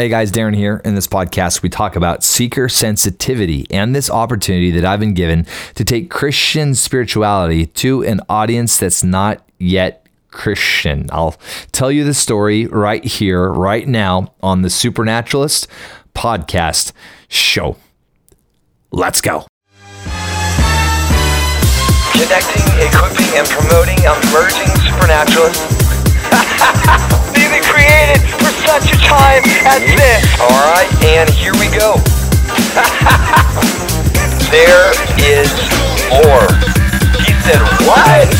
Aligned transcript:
Hey 0.00 0.08
guys, 0.08 0.32
Darren 0.32 0.56
here. 0.56 0.80
In 0.82 0.94
this 0.94 1.06
podcast, 1.06 1.60
we 1.60 1.68
talk 1.68 1.94
about 1.94 2.24
seeker 2.24 2.70
sensitivity 2.70 3.66
and 3.68 3.94
this 3.94 4.08
opportunity 4.08 4.70
that 4.70 4.82
I've 4.82 4.98
been 4.98 5.12
given 5.12 5.44
to 5.74 5.84
take 5.84 6.08
Christian 6.08 6.74
spirituality 6.74 7.66
to 7.66 8.02
an 8.04 8.22
audience 8.26 8.78
that's 8.78 9.04
not 9.04 9.46
yet 9.58 10.06
Christian. 10.30 11.10
I'll 11.12 11.36
tell 11.72 11.92
you 11.92 12.04
the 12.04 12.14
story 12.14 12.64
right 12.64 13.04
here, 13.04 13.52
right 13.52 13.86
now 13.86 14.32
on 14.42 14.62
the 14.62 14.70
Supernaturalist 14.70 15.68
podcast 16.14 16.92
show. 17.28 17.76
Let's 18.90 19.20
go. 19.20 19.44
Connecting, 22.12 22.64
equipping, 22.80 23.36
and 23.36 23.46
promoting 23.46 23.98
emerging 23.98 24.68
supernaturalists. 24.80 27.10
They've 27.50 27.62
been 27.62 27.70
created 27.72 28.20
for 28.38 28.52
such 28.62 28.92
a 28.92 28.96
time 28.98 29.42
as 29.66 29.82
mm-hmm. 29.82 29.96
this. 29.98 30.40
All 30.40 30.62
right, 30.70 30.86
and 31.02 31.28
here 31.30 31.52
we 31.54 31.66
go. 31.66 31.96
there 34.54 34.92
is 35.18 35.50
more. 36.14 36.46
He 37.18 37.34
said, 37.42 37.58
what? 37.82 38.30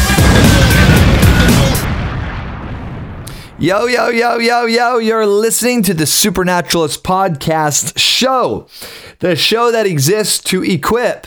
Yo, 3.59 3.87
yo, 3.87 4.11
yo, 4.11 4.39
yo, 4.39 4.67
yo, 4.67 4.99
you're 4.99 5.27
listening 5.27 5.83
to 5.83 5.95
the 5.95 6.07
Supernaturalist 6.07 7.03
Podcast 7.03 7.99
Show, 7.99 8.69
the 9.19 9.35
show 9.35 9.73
that 9.73 9.87
exists 9.87 10.39
to 10.45 10.63
equip, 10.63 11.27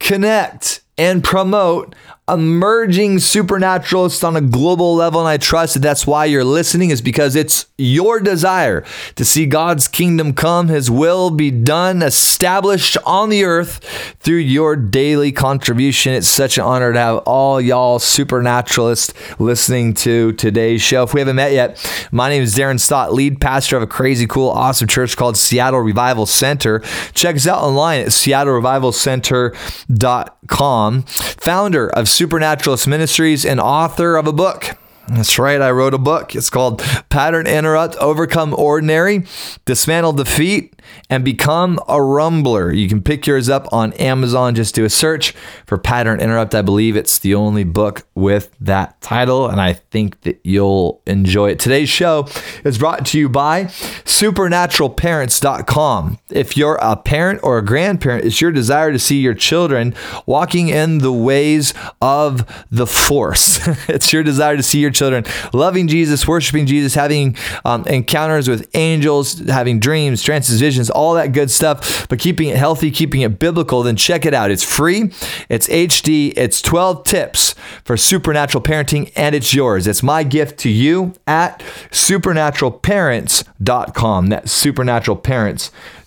connect, 0.00 0.80
and 0.98 1.22
promote 1.22 1.94
emerging 2.32 3.18
supernaturalists 3.18 4.22
on 4.22 4.36
a 4.36 4.40
global 4.40 4.94
level. 4.94 5.20
And 5.20 5.28
I 5.28 5.36
trust 5.36 5.74
that 5.74 5.80
that's 5.80 6.06
why 6.06 6.26
you're 6.26 6.44
listening, 6.44 6.90
is 6.90 7.02
because 7.02 7.34
it's 7.34 7.66
your 7.76 8.20
desire 8.20 8.84
to 9.16 9.24
see 9.24 9.46
God's 9.46 9.88
kingdom 9.88 10.32
come, 10.32 10.68
His 10.68 10.90
will 10.90 11.30
be 11.30 11.50
done, 11.50 12.02
established 12.02 12.96
on 13.04 13.30
the 13.30 13.44
earth 13.44 13.80
through 14.20 14.36
your 14.36 14.76
daily 14.76 15.32
contribution. 15.32 16.12
It's 16.12 16.28
such 16.28 16.58
an 16.58 16.64
honor 16.64 16.92
to 16.92 16.98
have 16.98 17.16
all 17.18 17.60
y'all 17.60 17.98
supernaturalists 17.98 19.12
listening 19.40 19.94
to 19.94 20.32
today's 20.32 20.82
show. 20.82 21.04
If 21.04 21.14
we 21.14 21.20
haven't 21.20 21.36
met 21.36 21.52
yet, 21.52 21.78
my 22.12 22.28
name 22.28 22.42
is 22.42 22.54
Darren 22.54 22.78
Stott, 22.78 23.12
lead 23.12 23.40
pastor 23.40 23.76
of 23.76 23.82
a 23.82 23.86
crazy, 23.86 24.26
cool, 24.26 24.50
awesome 24.50 24.88
church 24.88 25.16
called 25.16 25.36
Seattle 25.36 25.80
Revival 25.80 26.26
Center. 26.26 26.80
Check 27.14 27.36
us 27.36 27.46
out 27.46 27.62
online 27.62 28.00
at 28.00 28.08
seattlerevivalcenter.com. 28.08 31.02
Founder 31.02 31.88
of 31.90 32.08
Supernaturalist 32.20 32.86
Ministries 32.86 33.46
and 33.46 33.58
author 33.58 34.16
of 34.16 34.26
a 34.26 34.32
book. 34.34 34.76
That's 35.08 35.38
right, 35.38 35.58
I 35.58 35.70
wrote 35.70 35.94
a 35.94 35.98
book. 35.98 36.36
It's 36.36 36.50
called 36.50 36.80
Pattern 37.08 37.46
Interrupt 37.46 37.96
Overcome 37.96 38.52
Ordinary, 38.52 39.24
Dismantle 39.64 40.12
Defeat, 40.12 40.79
and 41.08 41.24
become 41.24 41.78
a 41.88 41.96
rumbler. 41.96 42.76
You 42.76 42.86
can 42.88 43.00
pick 43.02 43.26
yours 43.26 43.48
up 43.48 43.66
on 43.72 43.94
Amazon. 43.94 44.54
Just 44.54 44.74
do 44.74 44.84
a 44.84 44.90
search 44.90 45.32
for 45.66 45.78
Pattern 45.78 46.20
Interrupt. 46.20 46.54
I 46.54 46.60
believe 46.62 46.96
it's 46.96 47.18
the 47.18 47.34
only 47.34 47.64
book 47.64 48.06
with 48.14 48.54
that 48.60 49.00
title, 49.00 49.48
and 49.48 49.60
I 49.60 49.72
think 49.74 50.20
that 50.22 50.40
you'll 50.44 51.02
enjoy 51.06 51.50
it. 51.50 51.58
Today's 51.58 51.88
show 51.88 52.28
is 52.64 52.78
brought 52.78 53.04
to 53.06 53.18
you 53.18 53.28
by 53.28 53.64
supernaturalparents.com. 53.64 56.18
If 56.30 56.56
you're 56.56 56.78
a 56.80 56.96
parent 56.96 57.40
or 57.42 57.58
a 57.58 57.64
grandparent, 57.64 58.24
it's 58.24 58.40
your 58.40 58.52
desire 58.52 58.92
to 58.92 58.98
see 58.98 59.20
your 59.20 59.34
children 59.34 59.94
walking 60.26 60.68
in 60.68 60.98
the 60.98 61.12
ways 61.12 61.74
of 62.00 62.46
the 62.70 62.86
force. 62.86 63.66
it's 63.88 64.12
your 64.12 64.22
desire 64.22 64.56
to 64.56 64.62
see 64.62 64.80
your 64.80 64.90
children 64.90 65.24
loving 65.52 65.88
Jesus, 65.88 66.26
worshiping 66.26 66.66
Jesus, 66.66 66.94
having 66.94 67.36
um, 67.64 67.86
encounters 67.86 68.48
with 68.48 68.68
angels, 68.74 69.38
having 69.40 69.80
dreams, 69.80 70.22
trances, 70.22 70.60
all 70.90 71.14
that 71.14 71.32
good 71.32 71.50
stuff, 71.50 72.06
but 72.08 72.18
keeping 72.18 72.48
it 72.48 72.56
healthy, 72.56 72.90
keeping 72.90 73.22
it 73.22 73.38
biblical, 73.38 73.82
then 73.82 73.96
check 73.96 74.26
it 74.26 74.34
out. 74.34 74.50
It's 74.50 74.62
free, 74.62 75.10
it's 75.48 75.66
HD, 75.68 76.34
it's 76.36 76.60
12 76.62 77.04
tips 77.04 77.54
for 77.84 77.96
supernatural 77.96 78.62
parenting, 78.62 79.10
and 79.16 79.34
it's 79.34 79.54
yours. 79.54 79.86
It's 79.86 80.02
my 80.02 80.22
gift 80.22 80.58
to 80.60 80.68
you 80.68 81.14
at 81.26 81.60
supernaturalparents.com. 81.90 84.26
That's 84.28 84.64
supernaturalparents.com. 84.64 85.99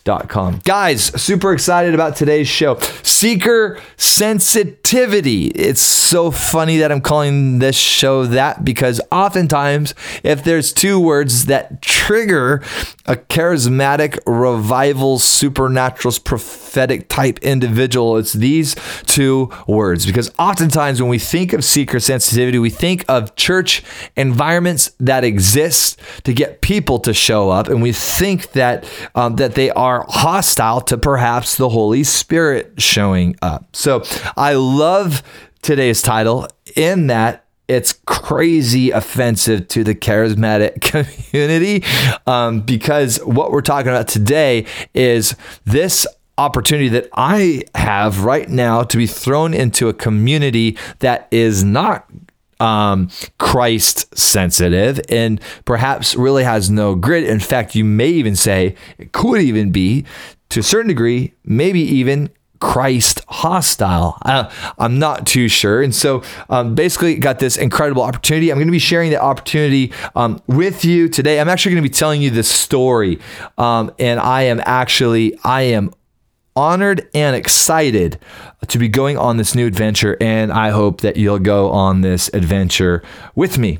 Guys, 0.66 1.06
super 1.22 1.54
excited 1.54 1.94
about 1.94 2.18
today's 2.18 2.50
show. 2.50 2.78
Seeker 3.04 3.80
sensitivity. 3.96 5.46
It's 5.48 5.80
so 5.80 6.30
funny 6.30 6.78
that 6.80 6.92
I'm 6.92 7.00
calling 7.00 7.60
this 7.60 7.78
show 7.78 8.26
that 8.26 8.66
because 8.66 9.00
oftentimes, 9.14 9.96
if 10.22 10.44
there's 10.44 10.74
two 10.74 11.00
words 11.00 11.46
that 11.46 11.82
trigger 11.82 12.62
a 13.06 13.16
charismatic, 13.16 14.18
revival, 14.26 15.20
supernatural, 15.20 16.14
prophetic 16.24 17.10
type 17.10 17.40
individual, 17.40 18.18
it's 18.18 18.34
these 18.34 18.76
two 19.06 19.50
words. 19.68 20.06
Because 20.06 20.32
oftentimes, 20.40 21.02
when 21.02 21.10
we 21.10 21.20
think 21.20 21.54
of 21.54 21.66
seeker 21.66 22.00
sensitivity, 22.00 22.60
we 22.60 22.70
think 22.70 23.04
of 23.10 23.36
church 23.36 23.84
environments 24.16 24.92
that 25.00 25.24
exist 25.24 26.00
to 26.24 26.34
get 26.34 26.62
people 26.62 27.00
to 27.00 27.14
show 27.14 27.50
up, 27.50 27.68
and 27.68 27.82
we 27.82 27.92
think 27.92 28.52
that 28.54 28.90
um, 29.16 29.36
that 29.36 29.56
they 29.56 29.70
are 29.72 29.93
hostile 30.02 30.82
to 30.82 30.98
perhaps 30.98 31.56
the 31.56 31.70
Holy 31.70 32.04
Spirit 32.04 32.82
showing 32.82 33.36
up. 33.42 33.76
So 33.76 34.04
I 34.36 34.54
love 34.54 35.24
today's 35.62 36.02
title 36.02 36.48
in 36.76 37.08
that 37.08 37.46
it's 37.68 37.94
crazy 38.06 38.92
offensive 38.92 39.68
to 39.70 39.84
the 39.84 39.96
charismatic 39.96 40.82
community 41.32 41.84
um, 42.28 42.62
because 42.62 43.18
what 43.24 43.52
we're 43.52 43.62
talking 43.62 43.90
about 43.90 44.08
today 44.08 44.66
is 44.94 45.36
this 45.66 46.06
opportunity 46.38 46.90
that 46.90 47.08
I 47.14 47.64
have 47.76 48.24
right 48.24 48.50
now 48.50 48.84
to 48.84 48.98
be 48.98 49.08
thrown 49.08 49.54
into 49.54 49.88
a 49.88 49.94
community 49.94 50.78
that 51.00 51.28
is 51.32 51.64
not 51.64 52.06
um, 52.64 53.10
Christ 53.40 54.18
sensitive 54.18 55.02
and 55.10 55.42
perhaps 55.66 56.16
really 56.16 56.46
has 56.46 56.72
no 56.72 56.96
grit. 56.96 57.26
In 57.26 57.40
fact, 57.40 57.76
you 57.76 57.84
may 57.84 58.08
even 58.08 58.36
say 58.36 58.76
it 58.98 59.12
could 59.12 59.42
even 59.42 59.72
be 59.72 60.06
to 60.50 60.62
a 60.62 60.64
certain 60.64 60.88
degree, 60.88 61.34
maybe 61.44 61.82
even 61.82 62.30
Christ 62.60 63.22
hostile. 63.28 64.18
Uh, 64.22 64.50
I'm 64.78 64.98
not 64.98 65.28
too 65.28 65.50
sure. 65.50 65.82
And 65.82 65.94
so 65.94 66.24
um, 66.50 66.76
basically, 66.76 67.16
got 67.16 67.40
this 67.40 67.58
incredible 67.58 68.02
opportunity. 68.02 68.50
I'm 68.50 68.58
going 68.58 68.70
to 68.70 68.72
be 68.72 68.80
sharing 68.80 69.10
the 69.10 69.22
opportunity 69.22 69.92
um, 70.16 70.42
with 70.48 70.86
you 70.86 71.10
today. 71.10 71.42
I'm 71.42 71.50
actually 71.50 71.74
going 71.74 71.84
to 71.84 71.90
be 71.90 71.94
telling 71.94 72.22
you 72.22 72.30
this 72.30 72.50
story. 72.50 73.20
Um, 73.58 73.92
and 74.00 74.18
I 74.18 74.44
am 74.44 74.62
actually, 74.64 75.38
I 75.44 75.64
am 75.64 75.92
honored 76.56 77.08
and 77.14 77.36
excited 77.36 78.20
to 78.68 78.78
be 78.78 78.88
going 78.88 79.18
on 79.18 79.38
this 79.38 79.56
new 79.56 79.68
adventure. 79.68 80.18
And 80.22 80.52
I 80.52 80.70
hope 80.70 81.02
that 81.02 81.18
you'll 81.18 81.40
go 81.40 81.70
on 81.72 82.02
this 82.02 82.30
adventure 82.34 83.04
with 83.36 83.58
me. 83.58 83.80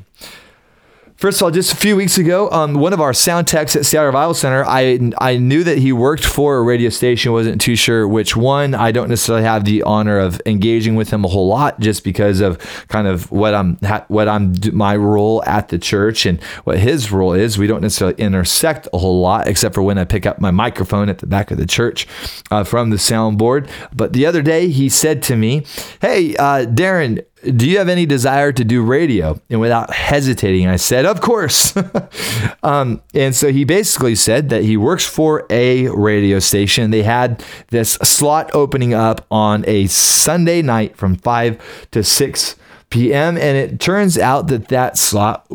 First 1.16 1.40
of 1.40 1.44
all, 1.44 1.50
just 1.52 1.72
a 1.72 1.76
few 1.76 1.94
weeks 1.94 2.18
ago, 2.18 2.50
um, 2.50 2.74
one 2.74 2.92
of 2.92 3.00
our 3.00 3.14
sound 3.14 3.46
techs 3.46 3.76
at 3.76 3.86
Seattle 3.86 4.06
Revival 4.06 4.34
Center, 4.34 4.64
I 4.66 5.12
I 5.18 5.36
knew 5.36 5.62
that 5.62 5.78
he 5.78 5.92
worked 5.92 6.24
for 6.24 6.56
a 6.56 6.62
radio 6.62 6.90
station. 6.90 7.30
wasn't 7.32 7.60
too 7.60 7.76
sure 7.76 8.06
which 8.06 8.36
one. 8.36 8.74
I 8.74 8.90
don't 8.90 9.08
necessarily 9.08 9.44
have 9.44 9.64
the 9.64 9.84
honor 9.84 10.18
of 10.18 10.42
engaging 10.44 10.96
with 10.96 11.10
him 11.10 11.24
a 11.24 11.28
whole 11.28 11.46
lot, 11.46 11.78
just 11.78 12.02
because 12.02 12.40
of 12.40 12.58
kind 12.88 13.06
of 13.06 13.30
what 13.30 13.54
I'm 13.54 13.78
what 14.08 14.28
I'm 14.28 14.54
my 14.72 14.96
role 14.96 15.42
at 15.46 15.68
the 15.68 15.78
church 15.78 16.26
and 16.26 16.42
what 16.64 16.78
his 16.78 17.12
role 17.12 17.32
is. 17.32 17.58
We 17.58 17.68
don't 17.68 17.80
necessarily 17.80 18.16
intersect 18.20 18.88
a 18.92 18.98
whole 18.98 19.20
lot, 19.20 19.46
except 19.46 19.76
for 19.76 19.82
when 19.82 19.98
I 19.98 20.04
pick 20.04 20.26
up 20.26 20.40
my 20.40 20.50
microphone 20.50 21.08
at 21.08 21.18
the 21.18 21.26
back 21.28 21.52
of 21.52 21.58
the 21.58 21.66
church 21.66 22.08
uh, 22.50 22.64
from 22.64 22.90
the 22.90 22.96
soundboard. 22.96 23.70
But 23.94 24.14
the 24.14 24.26
other 24.26 24.42
day, 24.42 24.68
he 24.68 24.88
said 24.88 25.22
to 25.24 25.36
me, 25.36 25.64
"Hey, 26.00 26.34
uh, 26.36 26.66
Darren." 26.66 27.24
Do 27.44 27.68
you 27.68 27.78
have 27.78 27.88
any 27.88 28.06
desire 28.06 28.52
to 28.52 28.64
do 28.64 28.82
radio? 28.82 29.40
And 29.50 29.60
without 29.60 29.92
hesitating, 29.92 30.66
I 30.66 30.76
said, 30.76 31.04
of 31.04 31.20
course. 31.20 31.74
um, 32.62 33.02
and 33.14 33.34
so 33.34 33.52
he 33.52 33.64
basically 33.64 34.14
said 34.14 34.48
that 34.48 34.64
he 34.64 34.76
works 34.76 35.06
for 35.06 35.46
a 35.50 35.88
radio 35.88 36.38
station. 36.38 36.90
They 36.90 37.02
had 37.02 37.44
this 37.68 37.92
slot 37.92 38.50
opening 38.54 38.94
up 38.94 39.26
on 39.30 39.64
a 39.66 39.86
Sunday 39.86 40.62
night 40.62 40.96
from 40.96 41.16
5 41.16 41.88
to 41.90 42.02
6 42.02 42.56
p.m. 42.90 43.36
And 43.36 43.56
it 43.56 43.80
turns 43.80 44.16
out 44.16 44.46
that 44.48 44.68
that 44.68 44.96
slot, 44.96 45.46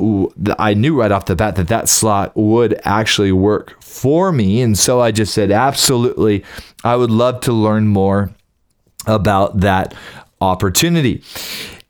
I 0.59 0.73
knew 0.73 0.99
right 0.99 1.11
off 1.11 1.25
the 1.25 1.35
bat 1.35 1.55
that 1.55 1.69
that 1.69 1.87
slot 1.89 2.35
would 2.35 2.79
actually 2.83 3.31
work 3.31 3.81
for 3.81 4.31
me. 4.31 4.61
And 4.61 4.77
so 4.77 4.99
I 4.99 5.11
just 5.11 5.33
said, 5.33 5.51
absolutely, 5.51 6.43
I 6.83 6.95
would 6.95 7.11
love 7.11 7.39
to 7.41 7.53
learn 7.53 7.87
more 7.87 8.31
about 9.07 9.61
that 9.61 9.93
opportunity. 10.41 11.23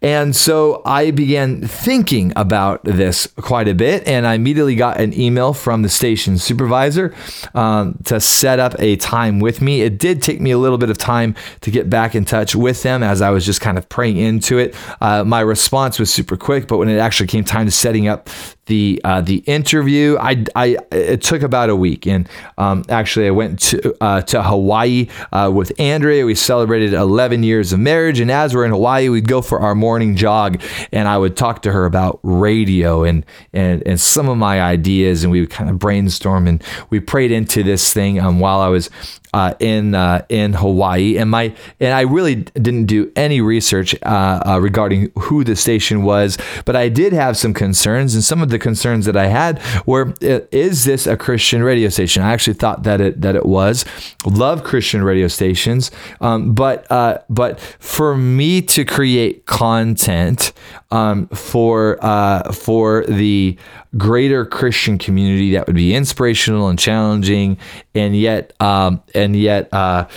And 0.01 0.34
so 0.34 0.81
I 0.86 1.12
began 1.12 1.62
thinking 1.62 2.31
about 2.38 2.81
this 2.86 3.28
quite 3.28 3.68
a 3.68 3.74
bit, 3.74 4.07
and 4.07 4.25
I 4.25 4.36
immediately 4.36 4.75
got 4.75 5.01
an 5.01 5.13
email 5.19 5.54
from 5.54 5.81
the 5.81 5.90
station 5.90 6.38
supervisor 6.38 7.13
um, 7.54 8.00
to 8.06 8.22
set 8.22 8.60
up 8.60 8.75
a 8.80 8.96
time 8.96 9.42
with 9.42 9.62
me. 9.62 9.81
It 9.81 9.98
did 9.98 10.22
take 10.22 10.40
me 10.40 10.51
a 10.51 10.57
little 10.57 10.78
bit 10.78 10.90
of 10.90 10.98
time 10.98 11.36
to 11.62 11.72
get 11.72 11.90
back 11.90 12.16
in 12.16 12.24
touch 12.24 12.56
with 12.56 12.81
them 12.81 13.04
as 13.04 13.22
I 13.22 13.30
was 13.30 13.46
just 13.46 13.60
kind 13.60 13.78
of 13.78 13.90
praying 13.90 14.16
into 14.16 14.57
it. 14.57 14.74
Uh, 15.01 15.25
my 15.25 15.42
response 15.42 16.00
was 16.00 16.13
super 16.13 16.38
quick, 16.38 16.69
but 16.69 16.78
when 16.78 16.88
it 16.88 16.98
actually 16.98 17.28
came 17.28 17.44
time 17.44 17.66
to 17.66 17.72
setting 17.72 18.07
up 18.07 18.30
the 18.69 19.02
uh, 19.04 19.19
the 19.19 19.38
interview. 19.40 20.16
I, 20.18 20.45
I 20.56 20.78
it 20.92 21.22
took 21.22 21.42
about 21.42 21.69
a 21.69 21.75
week, 21.75 22.07
and 22.07 22.30
um, 22.57 22.86
actually 22.88 23.28
I 23.28 23.31
went 23.31 23.60
to 23.62 23.95
uh, 24.02 24.22
to 24.22 24.42
Hawaii 24.42 25.10
uh, 25.34 25.52
with 25.54 25.78
Andrea. 25.78 26.25
We 26.25 26.36
celebrated 26.36 26.94
11 26.94 27.44
years 27.44 27.74
of 27.74 27.80
marriage, 27.80 28.22
and 28.22 28.31
as 28.31 28.56
we're 28.56 28.66
in 28.66 28.72
Hawaii, 28.72 29.10
we'd 29.10 29.28
go 29.28 29.42
for 29.42 29.60
our 29.60 29.75
morning 29.75 29.89
jog, 30.16 30.62
and 30.92 31.08
I 31.08 31.18
would 31.18 31.36
talk 31.36 31.62
to 31.64 31.72
her 31.72 31.86
about 31.86 32.20
radio 32.24 33.04
and 33.04 33.26
and 33.54 33.82
and 33.86 34.00
some 34.00 34.30
of 34.30 34.38
my 34.38 34.62
ideas, 34.62 35.24
and 35.24 35.32
we 35.32 35.42
would 35.42 35.50
kind 35.50 35.70
of 35.70 35.80
brainstorm, 35.80 36.48
and 36.48 36.64
we 36.90 37.00
prayed 37.00 37.32
into 37.32 37.64
this 37.64 37.94
thing 37.94 38.20
um, 38.20 38.40
while 38.40 38.60
I 38.60 38.68
was 38.68 38.90
uh, 39.34 39.54
in 39.60 39.96
uh, 39.96 40.26
in 40.30 40.54
Hawaii, 40.54 41.18
and 41.18 41.30
my 41.30 41.54
and 41.80 41.94
I 41.94 42.02
really 42.02 42.36
didn't 42.36 42.86
do 42.86 43.12
any 43.16 43.42
research 43.42 43.96
uh, 44.04 44.42
uh, 44.46 44.60
regarding 44.60 45.12
who 45.20 45.44
the 45.44 45.56
station 45.56 46.04
was, 46.04 46.38
but 46.66 46.76
I 46.76 46.90
did 46.90 47.14
have 47.14 47.38
some 47.38 47.54
concerns, 47.54 48.16
and 48.16 48.24
some 48.24 48.42
of 48.42 48.50
the 48.50 48.60
concerns 48.60 49.06
that 49.06 49.16
I 49.16 49.28
had 49.28 49.62
were: 49.86 50.14
Is 50.22 50.86
this 50.86 51.06
a 51.06 51.16
Christian 51.16 51.64
radio 51.64 51.90
station? 51.90 52.24
I 52.24 52.34
actually 52.34 52.56
thought 52.56 52.84
that 52.84 53.02
it 53.02 53.22
that 53.22 53.36
it 53.36 53.46
was. 53.46 53.86
Love 54.26 54.64
Christian 54.64 55.04
radio 55.04 55.28
stations, 55.28 55.92
um, 56.22 56.54
but 56.54 56.90
uh, 56.92 57.20
but 57.30 57.60
for 57.60 58.18
me 58.18 58.62
to 58.64 58.84
create 58.84 59.46
content 59.46 60.54
um, 60.92 61.28
for 61.28 62.04
uh, 62.04 62.52
for 62.52 63.06
the 63.06 63.58
greater 63.98 64.46
Christian 64.46 64.98
community 64.98 65.54
that 65.54 65.68
would 65.68 65.76
be 65.76 65.96
inspirational 65.96 66.68
and 66.70 66.78
challenging, 66.78 67.58
and 67.96 68.16
yet 68.16 68.54
um, 68.62 69.02
and 69.14 69.36
yet 69.36 69.70
uh, 69.74 70.08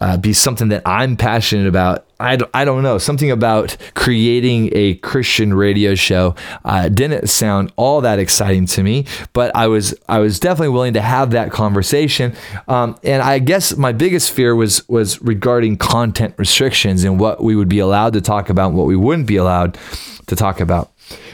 uh, 0.00 0.16
be 0.16 0.32
something 0.32 0.68
that 0.68 0.82
I'm 0.86 1.16
passionate 1.16 1.66
about. 1.66 2.06
I 2.18 2.36
don't, 2.36 2.50
I 2.52 2.64
don't 2.64 2.82
know 2.82 2.98
something 2.98 3.30
about 3.30 3.76
creating 3.94 4.70
a 4.72 4.94
Christian 4.96 5.54
radio 5.54 5.94
show 5.94 6.34
uh, 6.64 6.88
didn't 6.88 7.28
sound 7.28 7.72
all 7.76 8.02
that 8.02 8.18
exciting 8.18 8.66
to 8.66 8.82
me, 8.82 9.06
but 9.32 9.54
I 9.54 9.68
was 9.68 9.94
I 10.08 10.18
was 10.18 10.38
definitely 10.38 10.70
willing 10.70 10.94
to 10.94 11.00
have 11.00 11.30
that 11.30 11.50
conversation. 11.50 12.34
Um, 12.68 12.98
and 13.02 13.22
I 13.22 13.38
guess 13.38 13.76
my 13.76 13.92
biggest 13.92 14.32
fear 14.32 14.54
was 14.54 14.86
was 14.88 15.20
regarding 15.22 15.76
content 15.76 16.34
restrictions 16.36 17.04
and 17.04 17.18
what 17.18 17.42
we 17.42 17.56
would 17.56 17.68
be 17.68 17.78
allowed 17.78 18.12
to 18.14 18.20
talk 18.20 18.50
about, 18.50 18.68
and 18.68 18.76
what 18.76 18.86
we 18.86 18.96
wouldn't 18.96 19.26
be 19.26 19.36
allowed 19.36 19.78
to 20.26 20.36
talk 20.36 20.60
about. 20.60 20.90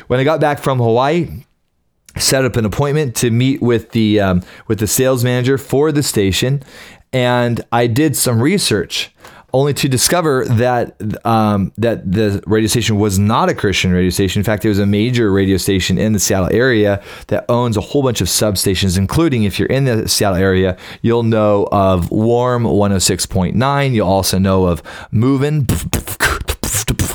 When 0.07 0.21
I 0.21 0.25
got 0.25 0.41
back 0.41 0.61
from 0.61 0.79
Hawaii, 0.79 1.29
set 2.19 2.45
up 2.45 2.57
an 2.57 2.65
appointment 2.65 3.15
to 3.17 3.31
meet 3.31 3.63
with 3.63 3.91
the 3.93 4.21
um, 4.21 4.43
with 4.67 4.79
the 4.79 4.87
sales 4.87 5.25
manager 5.25 5.59
for 5.59 5.93
the 5.93 6.03
station, 6.03 6.63
and 7.13 7.65
I 7.73 7.87
did 7.87 8.17
some 8.17 8.43
research. 8.43 9.13
Only 9.55 9.73
to 9.75 9.89
discover 9.89 10.45
that 10.45 11.01
um, 11.25 11.73
that 11.79 12.13
the 12.13 12.43
radio 12.47 12.67
station 12.67 12.99
was 12.99 13.19
not 13.19 13.49
a 13.49 13.55
Christian 13.55 13.91
radio 13.91 14.11
station. 14.11 14.41
In 14.41 14.45
fact, 14.45 14.67
it 14.67 14.69
was 14.69 14.79
a 14.79 14.85
major 14.85 15.33
radio 15.33 15.57
station 15.57 15.97
in 15.97 16.13
the 16.13 16.19
Seattle 16.19 16.51
area 16.53 17.03
that 17.29 17.47
owns 17.49 17.79
a 17.79 17.81
whole 17.81 18.03
bunch 18.03 18.21
of 18.21 18.27
substations, 18.27 18.99
including 18.99 19.45
if 19.45 19.59
you're 19.59 19.69
in 19.69 19.85
the 19.85 20.09
Seattle 20.09 20.37
area, 20.37 20.77
you'll 21.01 21.23
know 21.23 21.69
of 21.73 22.11
Warm 22.11 22.65
106.9. 22.65 23.95
You'll 23.95 24.07
also 24.07 24.39
know 24.39 24.67
of 24.67 24.83
Movin' 25.11 25.65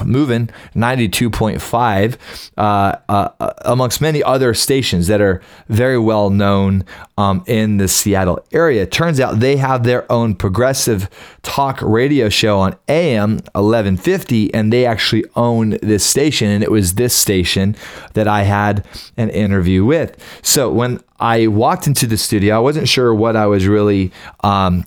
Movin' 0.05 0.49
92.5 0.75 2.17
uh, 2.57 2.61
uh, 3.09 3.53
amongst 3.65 4.01
many 4.01 4.23
other 4.23 4.53
stations 4.53 5.07
that 5.07 5.21
are 5.21 5.41
very 5.67 5.97
well 5.97 6.29
known 6.29 6.83
um, 7.17 7.43
in 7.47 7.77
the 7.77 7.87
Seattle 7.87 8.43
area. 8.51 8.85
Turns 8.85 9.19
out 9.19 9.39
they 9.39 9.57
have 9.57 9.83
their 9.83 10.09
own 10.11 10.35
progressive 10.35 11.09
talk 11.43 11.81
radio 11.81 12.29
show 12.29 12.59
on 12.59 12.75
AM 12.87 13.33
1150, 13.53 14.53
and 14.53 14.71
they 14.71 14.85
actually 14.85 15.25
own 15.35 15.77
this 15.81 16.05
station. 16.05 16.49
And 16.49 16.63
it 16.63 16.71
was 16.71 16.95
this 16.95 17.15
station 17.15 17.75
that 18.13 18.27
I 18.27 18.43
had 18.43 18.85
an 19.17 19.29
interview 19.29 19.85
with. 19.85 20.17
So 20.41 20.71
when 20.71 20.99
I 21.19 21.47
walked 21.47 21.87
into 21.87 22.07
the 22.07 22.17
studio, 22.17 22.55
I 22.55 22.59
wasn't 22.59 22.87
sure 22.87 23.13
what 23.13 23.35
I 23.35 23.45
was 23.45 23.67
really 23.67 24.11
um, 24.43 24.85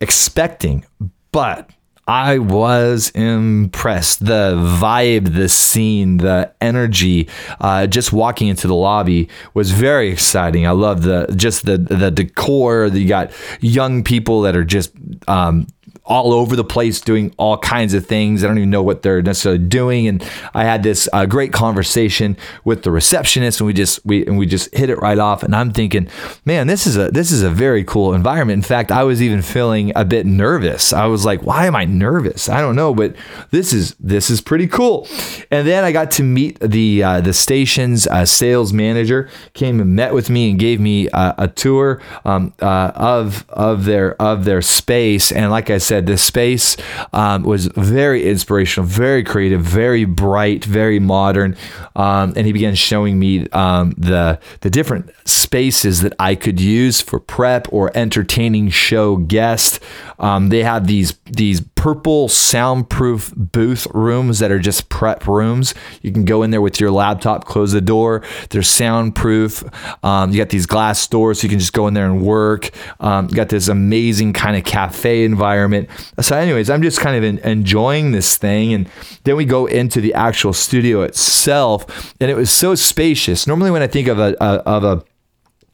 expecting, 0.00 0.84
but 1.32 1.70
I 2.10 2.38
was 2.38 3.10
impressed. 3.10 4.26
The 4.26 4.56
vibe, 4.56 5.32
the 5.32 5.48
scene, 5.48 6.16
the 6.16 6.52
energy, 6.60 7.28
uh, 7.60 7.86
just 7.86 8.12
walking 8.12 8.48
into 8.48 8.66
the 8.66 8.74
lobby 8.74 9.28
was 9.54 9.70
very 9.70 10.10
exciting. 10.10 10.66
I 10.66 10.72
love 10.72 11.02
the 11.02 11.32
just 11.36 11.66
the 11.66 11.78
the 11.78 12.10
decor. 12.10 12.86
You 12.86 13.06
got 13.06 13.30
young 13.60 14.02
people 14.02 14.42
that 14.42 14.56
are 14.56 14.64
just 14.64 14.90
um, 15.28 15.68
all 16.10 16.32
over 16.32 16.56
the 16.56 16.64
place 16.64 17.00
doing 17.00 17.32
all 17.38 17.56
kinds 17.56 17.94
of 17.94 18.04
things. 18.04 18.42
I 18.42 18.48
don't 18.48 18.58
even 18.58 18.68
know 18.68 18.82
what 18.82 19.02
they're 19.02 19.22
necessarily 19.22 19.60
doing. 19.64 20.08
And 20.08 20.28
I 20.52 20.64
had 20.64 20.82
this 20.82 21.08
uh, 21.12 21.24
great 21.24 21.52
conversation 21.52 22.36
with 22.64 22.82
the 22.82 22.90
receptionist, 22.90 23.60
and 23.60 23.66
we 23.68 23.72
just 23.72 24.04
we 24.04 24.26
and 24.26 24.36
we 24.36 24.44
just 24.44 24.74
hit 24.74 24.90
it 24.90 24.98
right 24.98 25.18
off. 25.18 25.44
And 25.44 25.54
I'm 25.54 25.72
thinking, 25.72 26.08
man, 26.44 26.66
this 26.66 26.84
is 26.84 26.96
a 26.96 27.12
this 27.12 27.30
is 27.30 27.42
a 27.42 27.48
very 27.48 27.84
cool 27.84 28.12
environment. 28.12 28.58
In 28.58 28.62
fact, 28.62 28.90
I 28.90 29.04
was 29.04 29.22
even 29.22 29.40
feeling 29.40 29.92
a 29.94 30.04
bit 30.04 30.26
nervous. 30.26 30.92
I 30.92 31.06
was 31.06 31.24
like, 31.24 31.44
why 31.44 31.66
am 31.66 31.76
I 31.76 31.84
nervous? 31.84 32.48
I 32.48 32.60
don't 32.60 32.74
know, 32.74 32.92
but 32.92 33.14
this 33.52 33.72
is 33.72 33.94
this 34.00 34.30
is 34.30 34.40
pretty 34.40 34.66
cool. 34.66 35.06
And 35.52 35.66
then 35.66 35.84
I 35.84 35.92
got 35.92 36.10
to 36.12 36.24
meet 36.24 36.58
the 36.58 37.04
uh, 37.04 37.20
the 37.20 37.32
station's 37.32 38.08
uh, 38.08 38.26
sales 38.26 38.72
manager. 38.72 39.30
Came 39.54 39.80
and 39.80 39.94
met 39.94 40.12
with 40.12 40.28
me 40.28 40.50
and 40.50 40.58
gave 40.58 40.80
me 40.80 41.08
uh, 41.10 41.34
a 41.38 41.46
tour 41.46 42.02
um, 42.24 42.52
uh, 42.60 42.90
of 42.96 43.48
of 43.48 43.84
their 43.84 44.20
of 44.20 44.44
their 44.44 44.60
space. 44.60 45.30
And 45.30 45.52
like 45.52 45.70
I 45.70 45.78
said 45.78 45.99
said, 46.00 46.06
this 46.06 46.22
space 46.22 46.76
um, 47.12 47.42
was 47.42 47.66
very 47.66 48.28
inspirational, 48.28 48.86
very 48.86 49.22
creative, 49.22 49.60
very 49.60 50.04
bright, 50.04 50.64
very 50.64 50.98
modern. 50.98 51.56
Um, 51.94 52.32
and 52.36 52.46
he 52.46 52.52
began 52.52 52.74
showing 52.74 53.18
me 53.18 53.48
um, 53.50 53.94
the 53.96 54.38
the 54.60 54.70
different 54.70 55.10
spaces 55.24 56.00
that 56.00 56.14
I 56.18 56.34
could 56.34 56.60
use 56.60 57.00
for 57.00 57.20
prep 57.20 57.72
or 57.72 57.90
entertaining 57.94 58.70
show 58.70 59.16
guests. 59.16 59.80
Um, 60.18 60.48
they 60.48 60.62
had 60.62 60.86
these 60.86 61.14
these 61.26 61.60
purple 61.80 62.28
soundproof 62.28 63.32
booth 63.34 63.86
rooms 63.94 64.38
that 64.38 64.52
are 64.52 64.58
just 64.58 64.90
prep 64.90 65.26
rooms. 65.26 65.74
You 66.02 66.12
can 66.12 66.26
go 66.26 66.42
in 66.42 66.50
there 66.50 66.60
with 66.60 66.78
your 66.78 66.90
laptop, 66.90 67.46
close 67.46 67.72
the 67.72 67.80
door. 67.80 68.22
They're 68.50 68.62
soundproof. 68.62 69.64
Um, 70.04 70.30
you 70.30 70.36
got 70.36 70.50
these 70.50 70.66
glass 70.66 71.06
doors, 71.06 71.40
so 71.40 71.46
you 71.46 71.48
can 71.48 71.58
just 71.58 71.72
go 71.72 71.86
in 71.86 71.94
there 71.94 72.04
and 72.04 72.20
work. 72.20 72.68
Um, 73.00 73.28
you 73.30 73.34
got 73.34 73.48
this 73.48 73.68
amazing 73.68 74.34
kind 74.34 74.58
of 74.58 74.64
cafe 74.64 75.24
environment. 75.24 75.88
So, 76.20 76.36
anyways, 76.36 76.68
I'm 76.68 76.82
just 76.82 77.00
kind 77.00 77.16
of 77.16 77.24
in, 77.24 77.38
enjoying 77.38 78.12
this 78.12 78.36
thing, 78.36 78.74
and 78.74 78.86
then 79.24 79.36
we 79.36 79.46
go 79.46 79.64
into 79.64 80.02
the 80.02 80.12
actual 80.12 80.52
studio 80.52 81.00
itself, 81.00 82.14
and 82.20 82.30
it 82.30 82.36
was 82.36 82.50
so 82.50 82.74
spacious. 82.74 83.46
Normally, 83.46 83.70
when 83.70 83.80
I 83.80 83.86
think 83.86 84.06
of 84.06 84.18
a, 84.18 84.36
a 84.38 84.56
of 84.66 84.84
a 84.84 85.02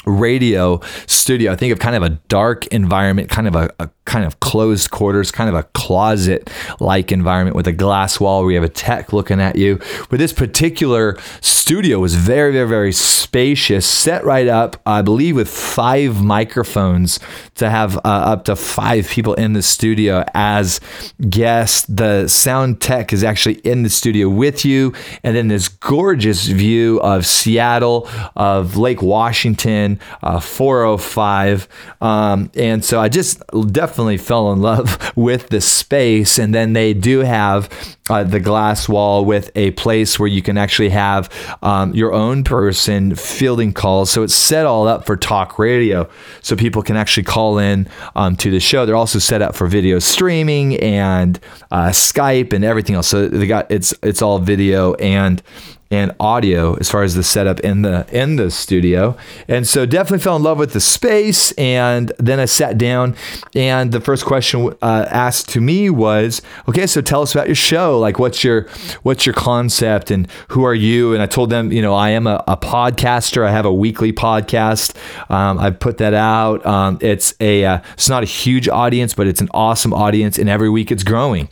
radio 0.06 0.81
studio. 1.06 1.53
I 1.53 1.56
think 1.56 1.73
of 1.73 1.81
kind 1.81 1.97
of 1.97 2.03
a 2.03 2.11
dark 2.29 2.67
environment, 2.69 3.29
kind 3.29 3.49
of 3.49 3.56
a, 3.56 3.70
a 3.81 3.91
kind 4.06 4.25
of 4.25 4.41
closed 4.41 4.91
quarters, 4.91 5.31
kind 5.31 5.51
of 5.51 5.55
a 5.55 5.65
closet 5.75 6.48
like 6.81 7.13
environment 7.13 7.56
with 7.56 7.67
a 7.67 7.72
glass 7.72 8.19
wall 8.19 8.43
where 8.43 8.53
you 8.53 8.56
have 8.56 8.69
a 8.69 8.72
tech 8.72 9.13
looking 9.13 9.41
at 9.41 9.56
you. 9.56 9.79
But 10.08 10.19
this 10.19 10.32
particular 10.32 11.19
studio 11.41 11.98
was 11.98 12.15
very, 12.15 12.53
very, 12.53 12.69
very 12.69 12.93
spacious, 12.93 13.86
set 13.86 14.25
right 14.25 14.46
up, 14.46 14.81
I 14.86 15.03
believe, 15.03 15.36
with 15.36 15.48
five 15.48 16.22
microphones 16.22 17.19
to 17.56 17.69
have 17.69 17.96
uh, 17.98 18.01
up 18.05 18.44
to 18.44 18.56
five 18.56 19.08
people 19.08 19.34
in 19.34 19.53
the 19.53 19.63
studio 19.63 20.25
as 20.32 20.81
guests. 21.29 21.84
The 21.89 22.29
sound 22.29 22.81
tech 22.81 23.13
is 23.13 23.25
actually 23.25 23.56
in 23.56 23.82
the 23.82 23.91
studio 23.91 24.29
with 24.29 24.65
you. 24.65 24.94
And 25.25 25.34
then 25.34 25.48
this 25.48 25.69
gorgeous 25.69 26.46
view 26.46 27.01
of 27.01 27.27
Seattle, 27.27 28.08
of 28.36 28.77
Lake 28.77 29.03
Washington, 29.03 29.98
uh, 30.22 30.41
405. 30.41 31.67
Um, 32.01 32.51
and 32.55 32.84
so 32.84 33.01
I 33.01 33.08
just 33.08 33.43
definitely 33.72 33.95
definitely 33.96 34.19
fell 34.19 34.53
in 34.53 34.60
love 34.60 35.10
with 35.17 35.48
the 35.48 35.58
space. 35.58 36.38
And 36.38 36.55
then 36.55 36.74
they 36.74 36.93
do 36.93 37.20
have 37.20 37.70
uh, 38.10 38.24
the 38.24 38.41
glass 38.41 38.91
wall 38.91 39.24
with 39.24 39.50
a 39.56 39.70
place 39.70 40.19
where 40.19 40.29
you 40.29 40.43
can 40.43 40.58
actually 40.58 40.91
have 40.91 41.32
um, 41.62 41.94
your 41.94 42.12
own 42.12 42.44
person 42.44 43.15
fielding 43.15 43.72
calls. 43.72 44.10
So 44.10 44.22
it's 44.22 44.34
set 44.34 44.67
all 44.67 44.86
up 44.86 45.06
for 45.06 45.17
talk 45.17 45.58
radio, 45.58 46.08
so 46.43 46.56
people 46.56 46.82
can 46.82 46.96
actually 46.96 47.24
call 47.24 47.58
in 47.58 47.88
um, 48.15 48.36
to 48.36 48.50
the 48.50 48.60
show. 48.60 48.84
They're 48.84 48.94
also 48.94 49.19
set 49.19 49.41
up 49.41 49.56
for 49.56 49.67
video 49.67 49.98
streaming 49.98 50.76
and 50.76 51.41
uh, 51.70 51.88
Skype 51.88 52.53
and 52.53 52.65
everything 52.65 52.96
else. 52.96 53.08
So 53.08 53.29
they 53.29 53.46
got 53.46 53.70
it's 53.70 53.94
it's 54.03 54.20
all 54.20 54.38
video 54.38 54.93
and 54.94 55.43
and 55.90 56.12
audio 56.19 56.74
as 56.74 56.90
far 56.90 57.02
as 57.02 57.14
the 57.14 57.22
setup 57.22 57.60
in 57.60 57.82
the 57.82 58.06
in 58.10 58.36
the 58.36 58.50
studio. 58.50 59.16
And 59.48 59.66
so 59.66 59.86
definitely 59.86 60.22
fell 60.22 60.36
in 60.36 60.43
love 60.43 60.58
with 60.58 60.72
the 60.72 60.81
space. 60.81 61.52
And 61.52 62.12
then 62.19 62.40
I 62.40 62.46
sat 62.46 62.76
down, 62.76 63.14
and 63.55 63.93
the 63.93 64.00
first 64.00 64.24
question 64.24 64.74
uh, 64.82 65.06
asked 65.10 65.48
to 65.50 65.60
me 65.60 65.90
was, 65.90 66.43
"Okay, 66.69 66.86
so 66.86 67.00
tell 67.00 67.22
us 67.22 67.34
about 67.34 67.46
your 67.46 67.55
show. 67.55 67.98
Like, 67.98 68.19
what's 68.19 68.43
your 68.43 68.62
what's 69.02 69.26
your 69.26 69.34
concept, 69.34 70.10
and 70.10 70.28
who 70.48 70.64
are 70.64 70.74
you?" 70.74 71.14
And 71.14 71.22
I 71.22 71.26
told 71.26 71.50
them, 71.50 71.72
you 71.72 71.82
know, 71.82 71.94
I 71.94 72.10
am 72.10 72.26
a, 72.26 72.43
a 72.48 72.56
podcaster. 72.56 73.46
I 73.46 73.50
have 73.50 73.66
a 73.66 73.72
weekly 73.72 74.12
podcast. 74.12 74.96
Um, 75.31 75.58
I 75.58 75.70
put 75.70 75.98
that 75.98 76.14
out. 76.14 76.64
Um, 76.66 76.98
it's 77.00 77.34
a 77.40 77.64
uh, 77.64 77.78
it's 77.94 78.08
not 78.08 78.22
a 78.22 78.26
huge 78.26 78.69
audience, 78.69 79.14
but 79.14 79.26
it's 79.26 79.40
an 79.40 79.48
awesome 79.52 79.93
audience, 79.93 80.38
and 80.38 80.48
every 80.48 80.70
week 80.70 80.90
it's 80.90 81.05
growing. 81.05 81.48